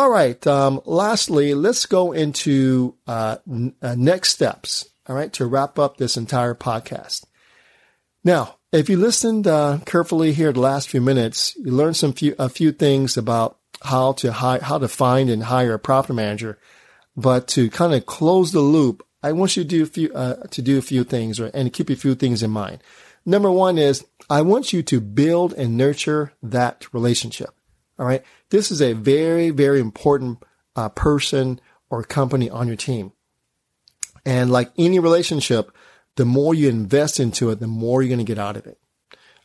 All 0.00 0.08
right. 0.08 0.46
Um, 0.46 0.80
lastly, 0.86 1.52
let's 1.52 1.84
go 1.84 2.12
into 2.12 2.94
uh, 3.06 3.36
n- 3.46 3.74
uh, 3.82 3.96
next 3.98 4.30
steps. 4.30 4.88
All 5.06 5.14
right, 5.14 5.30
to 5.34 5.44
wrap 5.44 5.78
up 5.78 5.98
this 5.98 6.16
entire 6.16 6.54
podcast. 6.54 7.26
Now, 8.24 8.56
if 8.72 8.88
you 8.88 8.96
listened 8.96 9.46
uh, 9.46 9.80
carefully 9.84 10.32
here 10.32 10.54
the 10.54 10.60
last 10.60 10.88
few 10.88 11.02
minutes, 11.02 11.54
you 11.56 11.72
learned 11.72 11.98
some 11.98 12.14
few 12.14 12.34
a 12.38 12.48
few 12.48 12.72
things 12.72 13.18
about 13.18 13.58
how 13.82 14.12
to 14.12 14.32
hi- 14.32 14.60
how 14.62 14.78
to 14.78 14.88
find 14.88 15.28
and 15.28 15.42
hire 15.42 15.74
a 15.74 15.78
property 15.78 16.14
manager. 16.14 16.58
But 17.14 17.46
to 17.48 17.68
kind 17.68 17.92
of 17.92 18.06
close 18.06 18.52
the 18.52 18.60
loop, 18.60 19.06
I 19.22 19.32
want 19.32 19.54
you 19.58 19.64
to 19.64 19.68
do 19.68 19.82
a 19.82 19.86
few 19.86 20.14
uh, 20.14 20.46
to 20.46 20.62
do 20.62 20.78
a 20.78 20.82
few 20.82 21.04
things 21.04 21.38
or, 21.38 21.50
and 21.52 21.74
keep 21.74 21.90
a 21.90 21.94
few 21.94 22.14
things 22.14 22.42
in 22.42 22.50
mind. 22.50 22.82
Number 23.26 23.50
one 23.50 23.76
is 23.76 24.06
I 24.30 24.40
want 24.40 24.72
you 24.72 24.82
to 24.82 24.98
build 24.98 25.52
and 25.52 25.76
nurture 25.76 26.32
that 26.42 26.86
relationship. 26.94 27.50
All 28.00 28.06
right. 28.06 28.22
This 28.48 28.70
is 28.70 28.80
a 28.80 28.94
very, 28.94 29.50
very 29.50 29.78
important 29.78 30.42
uh, 30.74 30.88
person 30.88 31.60
or 31.90 32.02
company 32.02 32.48
on 32.48 32.66
your 32.66 32.76
team. 32.76 33.12
And 34.24 34.50
like 34.50 34.72
any 34.78 34.98
relationship, 34.98 35.70
the 36.16 36.24
more 36.24 36.54
you 36.54 36.70
invest 36.70 37.20
into 37.20 37.50
it, 37.50 37.60
the 37.60 37.66
more 37.66 38.00
you're 38.00 38.08
going 38.08 38.24
to 38.24 38.24
get 38.24 38.38
out 38.38 38.56
of 38.56 38.66
it. 38.66 38.78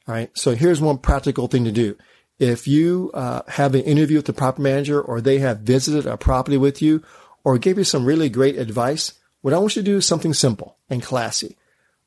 All 0.08 0.16
right. 0.16 0.32
So 0.38 0.56
here's 0.56 0.80
one 0.80 1.00
practical 1.00 1.48
thing 1.48 1.66
to 1.66 1.72
do. 1.72 1.98
If 2.40 2.66
you 2.66 3.12
uh, 3.14 3.42
have 3.50 3.76
an 3.76 3.82
interview 3.82 4.18
with 4.18 4.26
the 4.26 4.34
property 4.34 4.64
manager 4.64 5.02
or 5.02 5.20
they 5.20 5.40
have 5.40 5.60
visited 5.60 6.06
a 6.06 6.18
property 6.18 6.58
with 6.58 6.82
you 6.82 7.04
or 7.44 7.58
gave 7.58 7.78
you 7.78 7.84
some 7.84 8.06
really 8.06 8.30
great 8.30 8.58
advice, 8.58 9.14
what 9.42 9.54
I 9.54 9.58
want 9.58 9.76
you 9.76 9.82
to 9.82 9.86
do 9.86 9.98
is 9.98 10.06
something 10.06 10.34
simple 10.34 10.78
and 10.90 11.04
classy. 11.04 11.58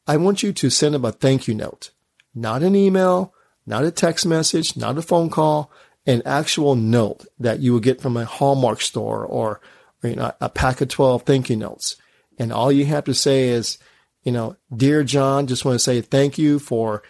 I 0.06 0.16
want 0.16 0.42
you 0.42 0.54
to 0.54 0.70
send 0.70 0.94
them 0.94 1.04
a 1.04 1.12
thank 1.12 1.46
you 1.46 1.54
note, 1.54 1.90
not 2.34 2.62
an 2.62 2.74
email, 2.74 3.34
not 3.66 3.84
a 3.84 3.90
text 3.90 4.24
message, 4.24 4.78
not 4.78 4.96
a 4.96 5.02
phone 5.02 5.28
call, 5.28 5.70
an 6.08 6.22
actual 6.24 6.74
note 6.74 7.26
that 7.38 7.60
you 7.60 7.74
would 7.74 7.82
get 7.82 8.00
from 8.00 8.16
a 8.16 8.24
Hallmark 8.24 8.80
store 8.80 9.26
or, 9.26 9.60
you 10.02 10.16
know, 10.16 10.32
a 10.40 10.48
pack 10.48 10.80
of 10.80 10.88
12 10.88 11.22
thank 11.22 11.50
you 11.50 11.56
notes. 11.56 11.96
And 12.38 12.50
all 12.50 12.72
you 12.72 12.86
have 12.86 13.04
to 13.04 13.14
say 13.14 13.50
is, 13.50 13.76
you 14.22 14.32
know, 14.32 14.56
dear 14.74 15.04
John, 15.04 15.46
just 15.46 15.66
want 15.66 15.74
to 15.74 15.78
say 15.78 16.00
thank 16.00 16.38
you 16.38 16.58
for 16.58 17.02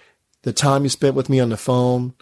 the 0.42 0.52
time 0.52 0.82
you 0.82 0.88
spent 0.88 1.14
with 1.14 1.28
me 1.28 1.38
on 1.38 1.50
the 1.50 1.56
phone 1.56 2.14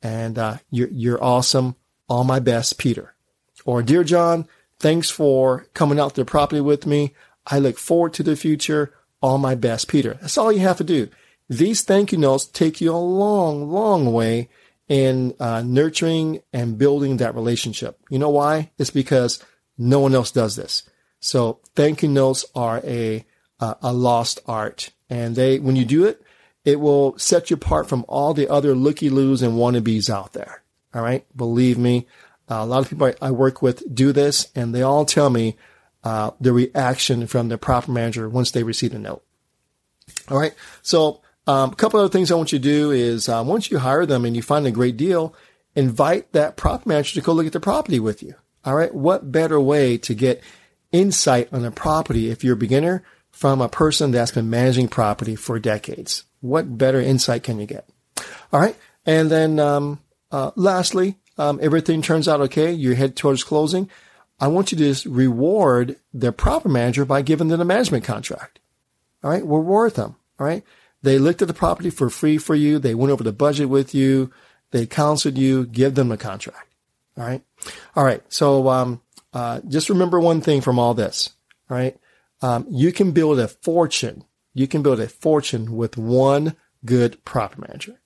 and 0.00 0.38
uh, 0.38 0.56
you're, 0.70 0.88
you're 0.88 1.22
awesome. 1.22 1.76
All 2.08 2.24
my 2.24 2.40
best, 2.40 2.78
Peter. 2.78 3.14
Or 3.66 3.82
dear 3.82 4.02
John, 4.02 4.48
thanks 4.78 5.10
for 5.10 5.66
coming 5.74 6.00
out 6.00 6.14
to 6.14 6.22
the 6.22 6.24
property 6.24 6.62
with 6.62 6.86
me. 6.86 7.14
I 7.46 7.58
look 7.58 7.78
forward 7.78 8.14
to 8.14 8.22
the 8.22 8.36
future. 8.36 8.94
All 9.20 9.36
my 9.36 9.54
best, 9.54 9.86
Peter. 9.86 10.14
That's 10.14 10.38
all 10.38 10.50
you 10.50 10.60
have 10.60 10.78
to 10.78 10.84
do. 10.84 11.08
These 11.50 11.82
thank 11.82 12.10
you 12.10 12.16
notes 12.16 12.46
take 12.46 12.80
you 12.80 12.92
a 12.92 12.96
long, 12.96 13.70
long 13.70 14.12
way 14.12 14.48
in 14.92 15.34
uh, 15.40 15.62
nurturing 15.64 16.42
and 16.52 16.76
building 16.76 17.16
that 17.16 17.34
relationship. 17.34 17.98
You 18.10 18.18
know 18.18 18.28
why? 18.28 18.72
It's 18.76 18.90
because 18.90 19.42
no 19.78 20.00
one 20.00 20.14
else 20.14 20.30
does 20.30 20.54
this. 20.54 20.82
So 21.18 21.60
thank 21.74 22.02
you 22.02 22.10
notes 22.10 22.44
are 22.54 22.82
a 22.84 23.24
uh, 23.58 23.74
a 23.80 23.90
lost 23.90 24.40
art, 24.46 24.90
and 25.08 25.34
they 25.34 25.58
when 25.58 25.76
you 25.76 25.86
do 25.86 26.04
it, 26.04 26.22
it 26.66 26.78
will 26.78 27.16
set 27.16 27.48
you 27.48 27.54
apart 27.54 27.88
from 27.88 28.04
all 28.06 28.34
the 28.34 28.50
other 28.50 28.74
looky 28.74 29.08
loos 29.08 29.40
and 29.40 29.54
wannabes 29.54 30.10
out 30.10 30.34
there. 30.34 30.62
All 30.92 31.00
right, 31.00 31.24
believe 31.34 31.78
me, 31.78 32.06
uh, 32.50 32.56
a 32.56 32.66
lot 32.66 32.82
of 32.82 32.90
people 32.90 33.06
I, 33.06 33.14
I, 33.28 33.30
work 33.30 33.62
with 33.62 33.94
do 33.94 34.12
this, 34.12 34.48
and 34.54 34.74
they 34.74 34.82
all 34.82 35.06
tell 35.06 35.30
me 35.30 35.56
uh, 36.04 36.32
the 36.38 36.52
reaction 36.52 37.26
from 37.26 37.48
the 37.48 37.56
property 37.56 37.92
manager 37.92 38.28
once 38.28 38.50
they 38.50 38.62
receive 38.62 38.92
the 38.92 38.98
note. 38.98 39.24
All 40.28 40.38
right, 40.38 40.54
so 40.82 41.22
um, 41.46 41.72
a 41.72 41.74
couple 41.74 41.98
other 41.98 42.08
things 42.08 42.30
I 42.30 42.36
want 42.36 42.52
you 42.52 42.58
to 42.58 42.62
do 42.62 42.90
is 42.90 43.28
uh, 43.28 43.42
once 43.44 43.70
you 43.70 43.78
hire 43.78 44.06
them 44.06 44.24
and 44.24 44.36
you 44.36 44.42
find 44.42 44.66
a 44.66 44.70
great 44.70 44.96
deal, 44.96 45.34
invite 45.74 46.32
that 46.32 46.56
property 46.56 46.88
manager 46.88 47.14
to 47.14 47.20
go 47.20 47.32
look 47.32 47.46
at 47.46 47.52
the 47.52 47.60
property 47.60 47.98
with 47.98 48.22
you. 48.22 48.34
All 48.64 48.74
right. 48.76 48.94
What 48.94 49.32
better 49.32 49.60
way 49.60 49.98
to 49.98 50.14
get 50.14 50.42
insight 50.92 51.48
on 51.52 51.64
a 51.64 51.70
property 51.70 52.30
if 52.30 52.44
you're 52.44 52.54
a 52.54 52.56
beginner 52.56 53.02
from 53.30 53.60
a 53.60 53.68
person 53.68 54.10
that's 54.10 54.30
been 54.30 54.50
managing 54.50 54.88
property 54.88 55.34
for 55.34 55.58
decades? 55.58 56.24
What 56.40 56.78
better 56.78 57.00
insight 57.00 57.42
can 57.42 57.58
you 57.58 57.66
get? 57.66 57.88
All 58.52 58.60
right. 58.60 58.76
And 59.04 59.30
then, 59.30 59.58
um, 59.58 60.00
uh, 60.30 60.52
lastly, 60.54 61.16
um, 61.38 61.58
everything 61.60 62.02
turns 62.02 62.28
out 62.28 62.40
okay. 62.42 62.72
You 62.72 62.94
head 62.94 63.16
towards 63.16 63.42
closing. 63.42 63.90
I 64.38 64.48
want 64.48 64.70
you 64.70 64.94
to 64.94 65.10
reward 65.10 65.96
the 66.14 66.32
property 66.32 66.72
manager 66.72 67.04
by 67.04 67.22
giving 67.22 67.48
them 67.48 67.60
a 67.60 67.64
management 67.64 68.04
contract. 68.04 68.60
All 69.24 69.30
right. 69.30 69.42
Reward 69.42 69.94
them. 69.94 70.16
All 70.38 70.46
right. 70.46 70.62
They 71.02 71.18
looked 71.18 71.42
at 71.42 71.48
the 71.48 71.54
property 71.54 71.90
for 71.90 72.10
free 72.10 72.38
for 72.38 72.54
you. 72.54 72.78
They 72.78 72.94
went 72.94 73.12
over 73.12 73.24
the 73.24 73.32
budget 73.32 73.68
with 73.68 73.94
you. 73.94 74.30
They 74.70 74.86
counseled 74.86 75.36
you. 75.36 75.66
Give 75.66 75.94
them 75.94 76.12
a 76.12 76.16
contract. 76.16 76.68
All 77.16 77.24
right. 77.24 77.42
All 77.94 78.04
right. 78.04 78.22
So, 78.28 78.68
um, 78.68 79.02
uh, 79.32 79.60
just 79.66 79.90
remember 79.90 80.20
one 80.20 80.40
thing 80.40 80.60
from 80.60 80.78
all 80.78 80.94
this. 80.94 81.30
All 81.70 81.76
right. 81.76 81.96
Um, 82.40 82.66
you 82.70 82.92
can 82.92 83.12
build 83.12 83.38
a 83.38 83.48
fortune. 83.48 84.24
You 84.54 84.66
can 84.66 84.82
build 84.82 85.00
a 85.00 85.08
fortune 85.08 85.76
with 85.76 85.96
one 85.96 86.56
good 86.84 87.24
property 87.24 87.62
manager. 87.66 88.00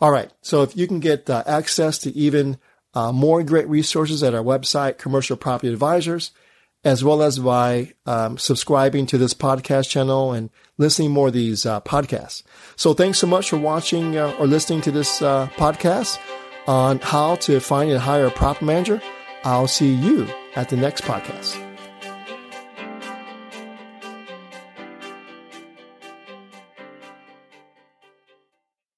All 0.00 0.10
right. 0.10 0.30
So 0.40 0.62
if 0.62 0.76
you 0.76 0.86
can 0.86 1.00
get 1.00 1.28
uh, 1.30 1.42
access 1.46 1.98
to 1.98 2.10
even 2.16 2.58
uh, 2.94 3.12
more 3.12 3.42
great 3.42 3.68
resources 3.68 4.22
at 4.22 4.34
our 4.34 4.42
website, 4.42 4.98
Commercial 4.98 5.36
Property 5.36 5.72
Advisors, 5.72 6.32
as 6.84 7.04
well 7.04 7.22
as 7.22 7.38
by 7.38 7.92
um, 8.06 8.38
subscribing 8.38 9.06
to 9.06 9.18
this 9.18 9.34
podcast 9.34 9.88
channel 9.88 10.32
and 10.32 10.50
listening 10.78 11.10
more 11.10 11.28
of 11.28 11.32
these 11.32 11.64
uh, 11.64 11.80
podcasts. 11.82 12.42
So 12.76 12.94
thanks 12.94 13.18
so 13.18 13.26
much 13.26 13.50
for 13.50 13.56
watching 13.56 14.16
uh, 14.16 14.34
or 14.38 14.46
listening 14.46 14.80
to 14.82 14.90
this 14.90 15.22
uh, 15.22 15.48
podcast 15.56 16.18
on 16.66 16.98
how 17.00 17.36
to 17.36 17.60
find 17.60 17.90
and 17.90 18.00
hire 18.00 18.26
a 18.26 18.30
property 18.30 18.66
manager. 18.66 19.00
I'll 19.44 19.68
see 19.68 19.92
you 19.94 20.28
at 20.54 20.68
the 20.68 20.76
next 20.76 21.02
podcast. 21.02 21.71